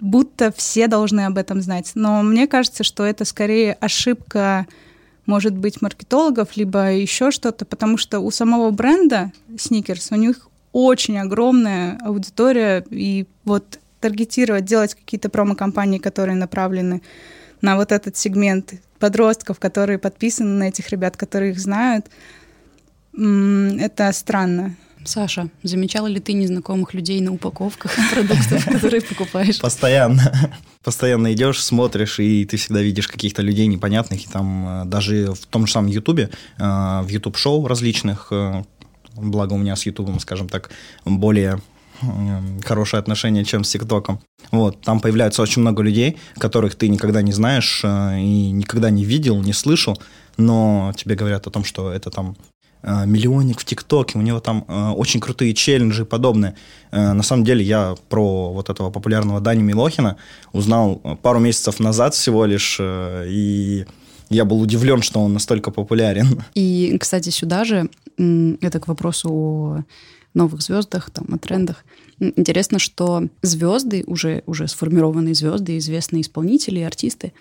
будто 0.00 0.52
все 0.52 0.88
должны 0.88 1.26
об 1.26 1.38
этом 1.38 1.62
знать. 1.62 1.92
Но 1.94 2.22
мне 2.22 2.46
кажется, 2.46 2.84
что 2.84 3.04
это 3.04 3.24
скорее 3.24 3.74
ошибка, 3.74 4.66
может 5.24 5.54
быть, 5.54 5.82
маркетологов, 5.82 6.56
либо 6.56 6.92
еще 6.92 7.30
что-то, 7.30 7.64
потому 7.64 7.96
что 7.96 8.20
у 8.20 8.30
самого 8.30 8.70
бренда 8.70 9.32
Sneakers 9.50 10.08
у 10.10 10.16
них 10.16 10.48
очень 10.72 11.18
огромная 11.18 11.98
аудитория, 12.04 12.84
и 12.90 13.26
вот 13.44 13.78
таргетировать, 14.00 14.66
делать 14.66 14.94
какие-то 14.94 15.30
промо-компании, 15.30 15.98
которые 15.98 16.36
направлены 16.36 17.00
на 17.62 17.76
вот 17.76 17.92
этот 17.92 18.16
сегмент 18.16 18.74
подростков, 18.98 19.58
которые 19.58 19.98
подписаны 19.98 20.50
на 20.50 20.68
этих 20.68 20.90
ребят, 20.90 21.16
которые 21.16 21.52
их 21.52 21.58
знают, 21.58 22.06
это 23.14 24.12
странно. 24.12 24.76
Саша, 25.06 25.48
замечала 25.62 26.06
ли 26.06 26.20
ты 26.20 26.32
незнакомых 26.32 26.94
людей 26.94 27.20
на 27.20 27.32
упаковках 27.32 27.92
продуктов, 28.12 28.64
которые 28.64 29.02
покупаешь? 29.02 29.58
Постоянно. 29.58 30.52
Постоянно 30.82 31.32
идешь, 31.32 31.62
смотришь, 31.62 32.20
и 32.20 32.44
ты 32.44 32.56
всегда 32.56 32.80
видишь 32.80 33.08
каких-то 33.08 33.42
людей 33.42 33.66
непонятных. 33.66 34.24
И 34.24 34.28
там 34.28 34.82
э, 34.82 34.84
даже 34.84 35.32
в 35.32 35.46
том 35.46 35.66
же 35.66 35.72
самом 35.72 35.88
Ютубе, 35.88 36.30
э, 36.58 36.62
в 36.62 37.08
Ютуб-шоу 37.08 37.66
различных, 37.66 38.28
э, 38.30 38.62
благо 39.16 39.54
у 39.54 39.58
меня 39.58 39.76
с 39.76 39.86
Ютубом, 39.86 40.20
скажем 40.20 40.48
так, 40.48 40.70
более 41.04 41.60
хорошее 42.62 43.00
отношение, 43.00 43.42
чем 43.42 43.64
с 43.64 43.70
ТикТоком. 43.70 44.20
Вот, 44.50 44.82
там 44.82 45.00
появляется 45.00 45.40
очень 45.40 45.62
много 45.62 45.82
людей, 45.82 46.18
которых 46.36 46.74
ты 46.74 46.88
никогда 46.88 47.22
не 47.22 47.32
знаешь 47.32 47.82
и 47.82 48.50
никогда 48.50 48.90
не 48.90 49.02
видел, 49.02 49.40
не 49.40 49.54
слышал, 49.54 49.98
но 50.36 50.92
тебе 50.94 51.14
говорят 51.14 51.46
о 51.46 51.50
том, 51.50 51.64
что 51.64 51.90
это 51.90 52.10
там 52.10 52.36
миллионник 52.86 53.60
в 53.60 53.64
ТикТоке, 53.64 54.18
у 54.18 54.22
него 54.22 54.40
там 54.40 54.64
э, 54.68 54.90
очень 54.90 55.20
крутые 55.20 55.54
челленджи 55.54 56.02
и 56.02 56.04
подобное. 56.06 56.54
Э, 56.92 57.12
на 57.12 57.22
самом 57.22 57.44
деле 57.44 57.64
я 57.64 57.96
про 58.08 58.52
вот 58.52 58.70
этого 58.70 58.90
популярного 58.90 59.40
Дани 59.40 59.62
Милохина 59.62 60.16
узнал 60.52 60.96
пару 61.22 61.40
месяцев 61.40 61.80
назад 61.80 62.14
всего 62.14 62.44
лишь, 62.44 62.78
и 62.80 63.86
я 64.30 64.44
был 64.44 64.60
удивлен, 64.60 65.02
что 65.02 65.20
он 65.20 65.32
настолько 65.32 65.70
популярен. 65.70 66.42
И, 66.54 66.96
кстати, 67.00 67.30
сюда 67.30 67.64
же, 67.64 67.90
это 68.16 68.80
к 68.80 68.88
вопросу 68.88 69.30
о 69.30 69.84
новых 70.34 70.62
звездах, 70.62 71.10
там, 71.10 71.26
о 71.32 71.38
трендах. 71.38 71.84
Интересно, 72.18 72.78
что 72.78 73.28
звезды, 73.42 74.04
уже, 74.06 74.42
уже 74.46 74.68
сформированные 74.68 75.34
звезды, 75.34 75.78
известные 75.78 76.22
исполнители, 76.22 76.80
артисты, 76.80 77.32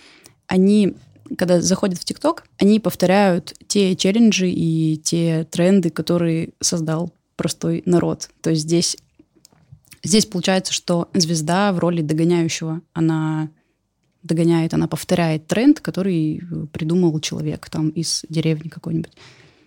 они 0.48 0.96
когда 1.38 1.62
заходят 1.62 2.00
в 2.00 2.06
ТикТок, 2.06 2.46
они 2.58 2.80
повторяют 2.80 3.54
те 3.68 3.96
челленджи 3.96 4.50
и 4.50 4.98
те 4.98 5.46
тренды, 5.46 5.90
которые 5.90 6.50
создал 6.62 7.12
простой 7.36 7.84
народ. 7.86 8.30
То 8.42 8.52
есть 8.52 8.64
здесь, 8.64 8.98
здесь 10.04 10.26
получается, 10.26 10.74
что 10.74 11.10
звезда 11.14 11.72
в 11.74 11.80
роли 11.80 12.02
догоняющего, 12.02 12.82
она 12.94 13.50
догоняет, 14.24 14.74
она 14.74 14.88
повторяет 14.88 15.48
тренд, 15.48 15.80
который 15.80 16.42
придумал 16.72 17.20
человек 17.20 17.70
там 17.70 17.90
из 17.90 18.24
деревни 18.30 18.70
какой-нибудь. 18.70 19.12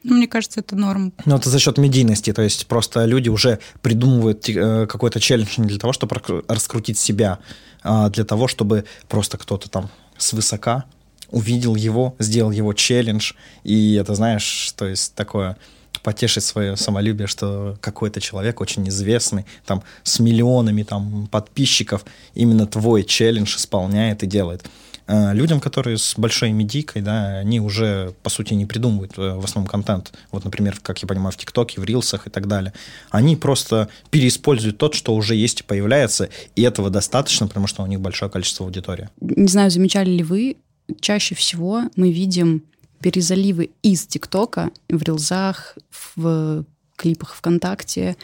Ну, 0.04 0.16
мне 0.16 0.28
кажется, 0.28 0.60
это 0.60 0.76
норм. 0.76 1.12
Ну, 1.26 1.36
это 1.36 1.50
за 1.50 1.58
счет 1.58 1.76
медийности, 1.76 2.32
то 2.32 2.42
есть 2.42 2.66
просто 2.66 3.04
люди 3.04 3.28
уже 3.28 3.58
придумывают 3.82 4.48
э, 4.48 4.86
какой-то 4.86 5.20
челлендж 5.20 5.54
не 5.58 5.66
для 5.66 5.78
того, 5.78 5.92
чтобы 5.92 6.20
раскрутить 6.48 6.98
себя, 6.98 7.40
а 7.82 8.08
для 8.08 8.24
того, 8.24 8.48
чтобы 8.48 8.84
просто 9.08 9.38
кто-то 9.38 9.68
там 9.68 9.90
свысока 10.16 10.86
увидел 11.30 11.74
его, 11.74 12.14
сделал 12.18 12.50
его 12.50 12.72
челлендж, 12.72 13.32
и 13.64 13.94
это, 13.94 14.14
знаешь, 14.14 14.72
то 14.76 14.86
есть 14.86 15.14
такое 15.14 15.56
потешить 16.02 16.44
свое 16.44 16.76
самолюбие, 16.76 17.26
что 17.26 17.76
какой-то 17.80 18.20
человек 18.20 18.60
очень 18.60 18.88
известный, 18.88 19.44
там, 19.66 19.82
с 20.04 20.20
миллионами 20.20 20.82
там 20.82 21.26
подписчиков, 21.26 22.04
именно 22.34 22.66
твой 22.66 23.04
челлендж 23.04 23.56
исполняет 23.56 24.22
и 24.22 24.26
делает. 24.26 24.64
А 25.06 25.32
людям, 25.32 25.58
которые 25.58 25.96
с 25.96 26.14
большой 26.18 26.52
медийкой, 26.52 27.00
да, 27.00 27.38
они 27.38 27.60
уже, 27.60 28.14
по 28.22 28.28
сути, 28.28 28.52
не 28.52 28.66
придумывают 28.66 29.16
э, 29.16 29.34
в 29.36 29.44
основном 29.44 29.66
контент. 29.66 30.12
Вот, 30.30 30.44
например, 30.44 30.78
как 30.82 30.98
я 30.98 31.08
понимаю, 31.08 31.32
в 31.32 31.38
ТикТоке, 31.38 31.80
в 31.80 31.84
Рилсах 31.84 32.26
и 32.26 32.30
так 32.30 32.46
далее. 32.46 32.74
Они 33.10 33.34
просто 33.34 33.88
переиспользуют 34.10 34.76
тот, 34.76 34.94
что 34.94 35.14
уже 35.14 35.34
есть 35.34 35.62
и 35.62 35.64
появляется, 35.64 36.28
и 36.56 36.62
этого 36.62 36.90
достаточно, 36.90 37.48
потому 37.48 37.66
что 37.66 37.82
у 37.82 37.86
них 37.86 38.00
большое 38.00 38.30
количество 38.30 38.66
аудитории. 38.66 39.08
Не 39.20 39.48
знаю, 39.48 39.70
замечали 39.70 40.10
ли 40.10 40.22
вы, 40.22 40.56
чаще 41.00 41.34
всего 41.34 41.82
мы 41.96 42.12
видим 42.12 42.64
перезаливы 43.00 43.70
из 43.82 44.06
ТикТока 44.06 44.70
в 44.88 45.02
рилзах, 45.02 45.76
в 46.16 46.64
клипах 46.96 47.34
ВКонтакте, 47.34 48.16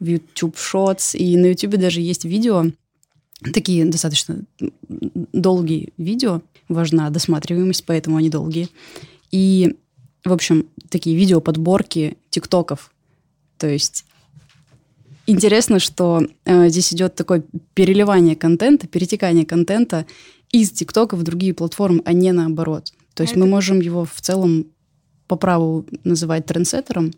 в 0.00 0.06
YouTube 0.06 0.56
Shorts, 0.56 1.16
и 1.16 1.36
на 1.36 1.46
YouTube 1.46 1.76
даже 1.76 2.00
есть 2.00 2.24
видео, 2.24 2.66
такие 3.52 3.84
достаточно 3.84 4.42
долгие 4.88 5.92
видео, 5.98 6.42
важна 6.68 7.10
досматриваемость, 7.10 7.84
поэтому 7.84 8.16
они 8.16 8.30
долгие. 8.30 8.68
И, 9.30 9.76
в 10.24 10.32
общем, 10.32 10.66
такие 10.88 11.16
видео 11.16 11.40
подборки 11.40 12.16
ТикТоков. 12.30 12.92
То 13.58 13.68
есть 13.68 14.04
интересно, 15.26 15.78
что 15.78 16.26
э, 16.44 16.68
здесь 16.68 16.92
идет 16.92 17.14
такое 17.14 17.42
переливание 17.74 18.36
контента, 18.36 18.86
перетекание 18.86 19.44
контента 19.44 20.06
из 20.50 20.70
ТикТока 20.70 21.16
в 21.16 21.22
другие 21.22 21.54
платформы, 21.54 22.02
а 22.04 22.12
не 22.12 22.32
наоборот. 22.32 22.92
То 23.14 23.22
есть 23.22 23.34
а 23.34 23.38
мы 23.38 23.46
это... 23.46 23.50
можем 23.50 23.80
его 23.80 24.04
в 24.04 24.20
целом 24.20 24.66
по 25.26 25.36
праву 25.36 25.86
называть 26.04 26.46
трендсеттером, 26.46 27.12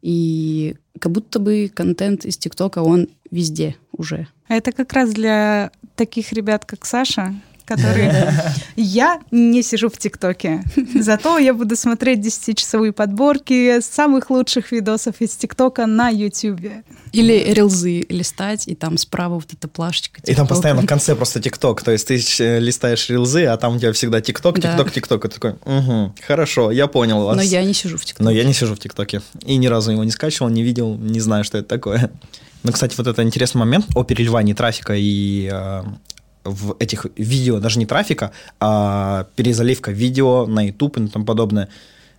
и 0.00 0.76
как 1.00 1.12
будто 1.12 1.38
бы 1.38 1.70
контент 1.74 2.24
из 2.24 2.36
ТикТока, 2.36 2.82
он 2.82 3.08
везде 3.30 3.76
уже. 3.92 4.28
А 4.46 4.54
это 4.54 4.72
как 4.72 4.92
раз 4.92 5.12
для 5.12 5.70
таких 5.96 6.32
ребят, 6.32 6.64
как 6.64 6.86
Саша, 6.86 7.34
которые... 7.68 8.34
Я 8.76 9.20
не 9.30 9.62
сижу 9.62 9.88
в 9.88 9.98
ТикТоке, 9.98 10.62
зато 10.98 11.38
я 11.38 11.52
буду 11.52 11.76
смотреть 11.76 12.20
10-часовые 12.20 12.92
подборки 12.92 13.80
самых 13.80 14.30
лучших 14.30 14.72
видосов 14.72 15.20
из 15.20 15.36
ТикТока 15.36 15.86
на 15.86 16.08
Ютубе. 16.08 16.84
Или 17.12 17.52
рилзы 17.52 18.06
листать, 18.08 18.68
и 18.68 18.74
там 18.74 18.96
справа 18.96 19.34
вот 19.34 19.52
эта 19.52 19.68
плашечка. 19.68 20.20
И 20.24 20.34
там 20.34 20.46
постоянно 20.46 20.82
в 20.82 20.86
конце 20.86 21.14
просто 21.14 21.40
ТикТок. 21.40 21.82
То 21.82 21.92
есть 21.92 22.06
ты 22.08 22.20
э, 22.38 22.60
листаешь 22.60 23.08
рилзы, 23.10 23.44
а 23.46 23.56
там 23.56 23.76
у 23.76 23.78
тебя 23.78 23.92
всегда 23.92 24.20
ТикТок, 24.20 24.60
ТикТок, 24.60 24.92
ТикТок. 24.92 25.24
И 25.24 25.28
такой, 25.28 25.54
угу, 25.64 26.14
хорошо, 26.26 26.70
я 26.70 26.86
понял 26.86 27.24
вас. 27.24 27.36
Но 27.36 27.42
я 27.42 27.64
не 27.64 27.74
сижу 27.74 27.98
в 27.98 28.04
ТикТоке. 28.04 28.24
Но 28.24 28.30
я 28.30 28.44
не 28.44 28.54
сижу 28.54 28.74
в 28.74 28.78
ТикТоке. 28.78 29.22
И 29.44 29.56
ни 29.56 29.66
разу 29.66 29.92
его 29.92 30.04
не 30.04 30.10
скачивал, 30.10 30.50
не 30.50 30.62
видел, 30.62 30.96
не 30.96 31.20
знаю, 31.20 31.44
что 31.44 31.58
это 31.58 31.68
такое. 31.68 32.10
Ну, 32.64 32.72
кстати, 32.72 32.96
вот 32.98 33.06
это 33.06 33.22
интересный 33.22 33.60
момент 33.60 33.86
о 33.94 34.02
переливании 34.02 34.52
трафика 34.52 34.92
и 34.96 35.48
э, 35.50 35.82
в 36.44 36.76
этих 36.78 37.06
видео, 37.16 37.60
даже 37.60 37.78
не 37.78 37.86
трафика, 37.86 38.32
а 38.60 39.26
перезаливка 39.36 39.90
видео 39.90 40.46
на 40.46 40.66
YouTube 40.66 40.98
и 40.98 41.08
тому 41.08 41.24
подобное, 41.24 41.68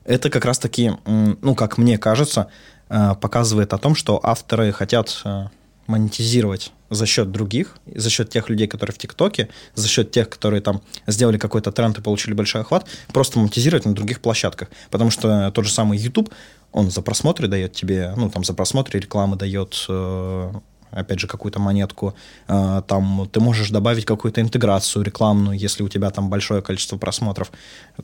это 0.05 0.29
как 0.29 0.45
раз-таки, 0.45 0.93
ну, 1.05 1.55
как 1.55 1.77
мне 1.77 1.97
кажется, 1.97 2.49
э, 2.89 3.15
показывает 3.21 3.73
о 3.73 3.77
том, 3.77 3.95
что 3.95 4.19
авторы 4.23 4.71
хотят 4.71 5.21
э, 5.23 5.47
монетизировать 5.87 6.71
за 6.89 7.05
счет 7.05 7.31
других, 7.31 7.77
за 7.85 8.09
счет 8.09 8.29
тех 8.29 8.49
людей, 8.49 8.67
которые 8.67 8.93
в 8.93 8.97
ТикТоке, 8.97 9.49
за 9.75 9.87
счет 9.87 10.11
тех, 10.11 10.29
которые 10.29 10.61
там 10.61 10.81
сделали 11.07 11.37
какой-то 11.37 11.71
тренд 11.71 11.97
и 11.97 12.01
получили 12.01 12.33
большой 12.33 12.61
охват, 12.61 12.85
просто 13.13 13.39
монетизировать 13.39 13.85
на 13.85 13.93
других 13.93 14.21
площадках. 14.21 14.69
Потому 14.89 15.11
что 15.11 15.51
тот 15.51 15.65
же 15.65 15.71
самый 15.71 15.97
YouTube, 15.97 16.31
он 16.71 16.91
за 16.91 17.01
просмотры 17.01 17.47
дает 17.47 17.73
тебе, 17.73 18.13
ну, 18.15 18.29
там 18.29 18.43
за 18.43 18.53
просмотры 18.53 18.99
рекламы 18.99 19.35
дает 19.35 19.85
э, 19.89 20.51
опять 20.91 21.19
же, 21.19 21.27
какую-то 21.27 21.59
монетку, 21.59 22.13
э, 22.47 22.81
там 22.87 23.27
ты 23.31 23.39
можешь 23.39 23.69
добавить 23.69 24.05
какую-то 24.05 24.41
интеграцию 24.41 25.03
рекламную, 25.03 25.57
если 25.57 25.83
у 25.83 25.89
тебя 25.89 26.09
там 26.09 26.29
большое 26.29 26.61
количество 26.61 26.97
просмотров. 26.97 27.51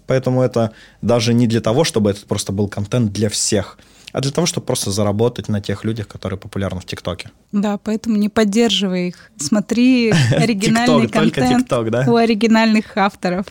Поэтому 0.07 0.41
это 0.41 0.71
даже 1.01 1.33
не 1.33 1.47
для 1.47 1.61
того, 1.61 1.83
чтобы 1.83 2.11
это 2.11 2.25
просто 2.25 2.51
был 2.51 2.67
контент 2.67 3.11
для 3.11 3.29
всех, 3.29 3.77
а 4.11 4.21
для 4.21 4.31
того, 4.31 4.47
чтобы 4.47 4.65
просто 4.65 4.91
заработать 4.91 5.49
на 5.49 5.61
тех 5.61 5.83
людях, 5.83 6.07
которые 6.07 6.39
популярны 6.39 6.79
в 6.79 6.85
ТикТоке. 6.85 7.31
Да, 7.51 7.77
поэтому 7.77 8.15
не 8.15 8.29
поддерживай 8.29 9.09
их. 9.09 9.31
Смотри 9.37 10.11
оригинальный 10.31 11.09
контент 11.09 11.71
у 11.73 12.15
оригинальных 12.15 12.97
авторов. 12.97 13.45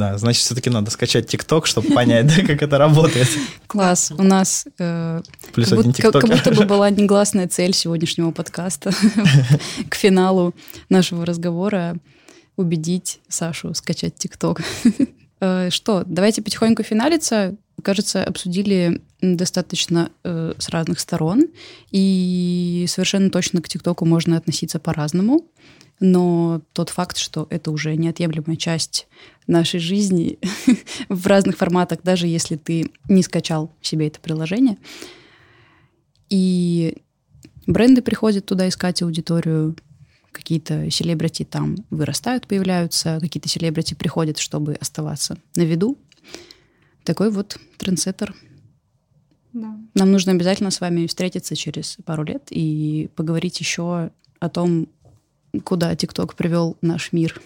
Да, 0.00 0.16
значит, 0.16 0.42
все-таки 0.42 0.70
надо 0.70 0.90
скачать 0.90 1.26
ТикТок, 1.26 1.66
чтобы 1.66 1.88
понять, 1.88 2.26
да, 2.26 2.42
как 2.42 2.62
это 2.62 2.78
работает. 2.78 3.28
Класс. 3.66 4.10
У 4.16 4.22
нас 4.22 4.66
э, 4.78 5.20
Плюс 5.52 5.68
как, 5.68 5.78
один 5.78 5.92
будто, 5.92 6.02
как, 6.10 6.22
как 6.22 6.30
будто 6.30 6.54
бы 6.54 6.64
была 6.64 6.88
негласная 6.88 7.46
цель 7.48 7.74
сегодняшнего 7.74 8.30
подкаста 8.30 8.92
к 9.90 9.94
финалу 9.94 10.54
нашего 10.88 11.26
разговора 11.26 11.98
убедить 12.56 13.20
Сашу 13.28 13.74
скачать 13.74 14.14
ТикТок. 14.16 14.62
Э, 15.42 15.70
что, 15.70 16.02
давайте 16.04 16.42
потихоньку 16.42 16.82
финалиться. 16.82 17.56
Кажется, 17.82 18.22
обсудили 18.22 19.00
достаточно 19.22 20.10
э, 20.22 20.52
с 20.58 20.68
разных 20.68 21.00
сторон, 21.00 21.46
и 21.90 22.84
совершенно 22.86 23.30
точно 23.30 23.62
к 23.62 23.68
ТикТоку 23.70 24.04
можно 24.04 24.36
относиться 24.36 24.78
по-разному. 24.78 25.46
Но 26.00 26.62
тот 26.72 26.88
факт, 26.88 27.18
что 27.18 27.46
это 27.50 27.70
уже 27.70 27.94
неотъемлемая 27.94 28.56
часть 28.56 29.06
нашей 29.46 29.80
жизни 29.80 30.38
в 31.08 31.26
разных 31.26 31.58
форматах, 31.58 32.00
даже 32.02 32.26
если 32.26 32.56
ты 32.56 32.90
не 33.08 33.22
скачал 33.22 33.70
себе 33.82 34.06
это 34.06 34.18
приложение, 34.18 34.78
и 36.30 36.96
бренды 37.66 38.00
приходят 38.00 38.46
туда 38.46 38.68
искать 38.68 39.02
аудиторию, 39.02 39.76
какие-то 40.32 40.90
селебрити 40.90 41.44
там 41.44 41.76
вырастают, 41.90 42.46
появляются, 42.46 43.18
какие-то 43.20 43.48
селебрити 43.48 43.94
приходят, 43.94 44.38
чтобы 44.38 44.74
оставаться 44.74 45.38
на 45.56 45.62
виду. 45.62 45.98
Такой 47.04 47.30
вот 47.30 47.58
трендсеттер. 47.78 48.34
Да. 49.52 49.76
Нам 49.94 50.12
нужно 50.12 50.32
обязательно 50.32 50.70
с 50.70 50.80
вами 50.80 51.06
встретиться 51.06 51.56
через 51.56 51.98
пару 52.04 52.22
лет 52.22 52.46
и 52.50 53.10
поговорить 53.16 53.58
еще 53.58 54.12
о 54.38 54.48
том, 54.48 54.88
куда 55.64 55.94
ТикТок 55.96 56.34
привел 56.34 56.76
наш 56.82 57.12
мир. 57.12 57.40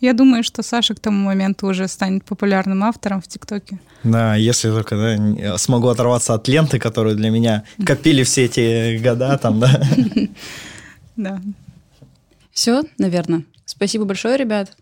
Я 0.00 0.12
думаю, 0.12 0.42
что 0.44 0.62
Саша 0.62 0.94
к 0.94 1.00
тому 1.00 1.24
моменту 1.24 1.66
уже 1.66 1.88
станет 1.88 2.24
популярным 2.24 2.84
автором 2.84 3.22
в 3.22 3.28
ТикТоке. 3.28 3.78
Да, 4.02 4.34
если 4.34 4.70
только 4.70 4.96
да, 4.96 5.56
смогу 5.56 5.88
оторваться 5.88 6.34
от 6.34 6.46
ленты, 6.46 6.78
которую 6.78 7.16
для 7.16 7.30
меня 7.30 7.64
копили 7.86 8.22
все 8.22 8.44
эти 8.44 8.98
года 9.02 9.38
там, 9.38 9.60
да. 9.60 9.80
Да. 11.16 11.40
Все, 12.52 12.82
наверное. 12.98 13.44
Спасибо 13.64 14.04
большое, 14.04 14.36
ребят. 14.36 14.76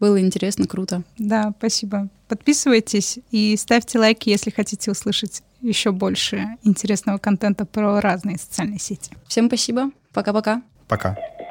Было 0.00 0.20
интересно, 0.20 0.66
круто. 0.66 1.02
Да, 1.16 1.54
спасибо. 1.56 2.08
Подписывайтесь 2.26 3.20
и 3.30 3.56
ставьте 3.56 4.00
лайки, 4.00 4.28
если 4.28 4.50
хотите 4.50 4.90
услышать 4.90 5.42
еще 5.60 5.92
больше 5.92 6.48
интересного 6.64 7.18
контента 7.18 7.64
про 7.64 8.00
разные 8.00 8.38
социальные 8.38 8.80
сети. 8.80 9.12
Всем 9.28 9.46
спасибо. 9.46 9.92
Пока-пока. 10.12 10.62
Пока. 10.88 11.10
-пока. 11.10 11.14
Пока. 11.14 11.41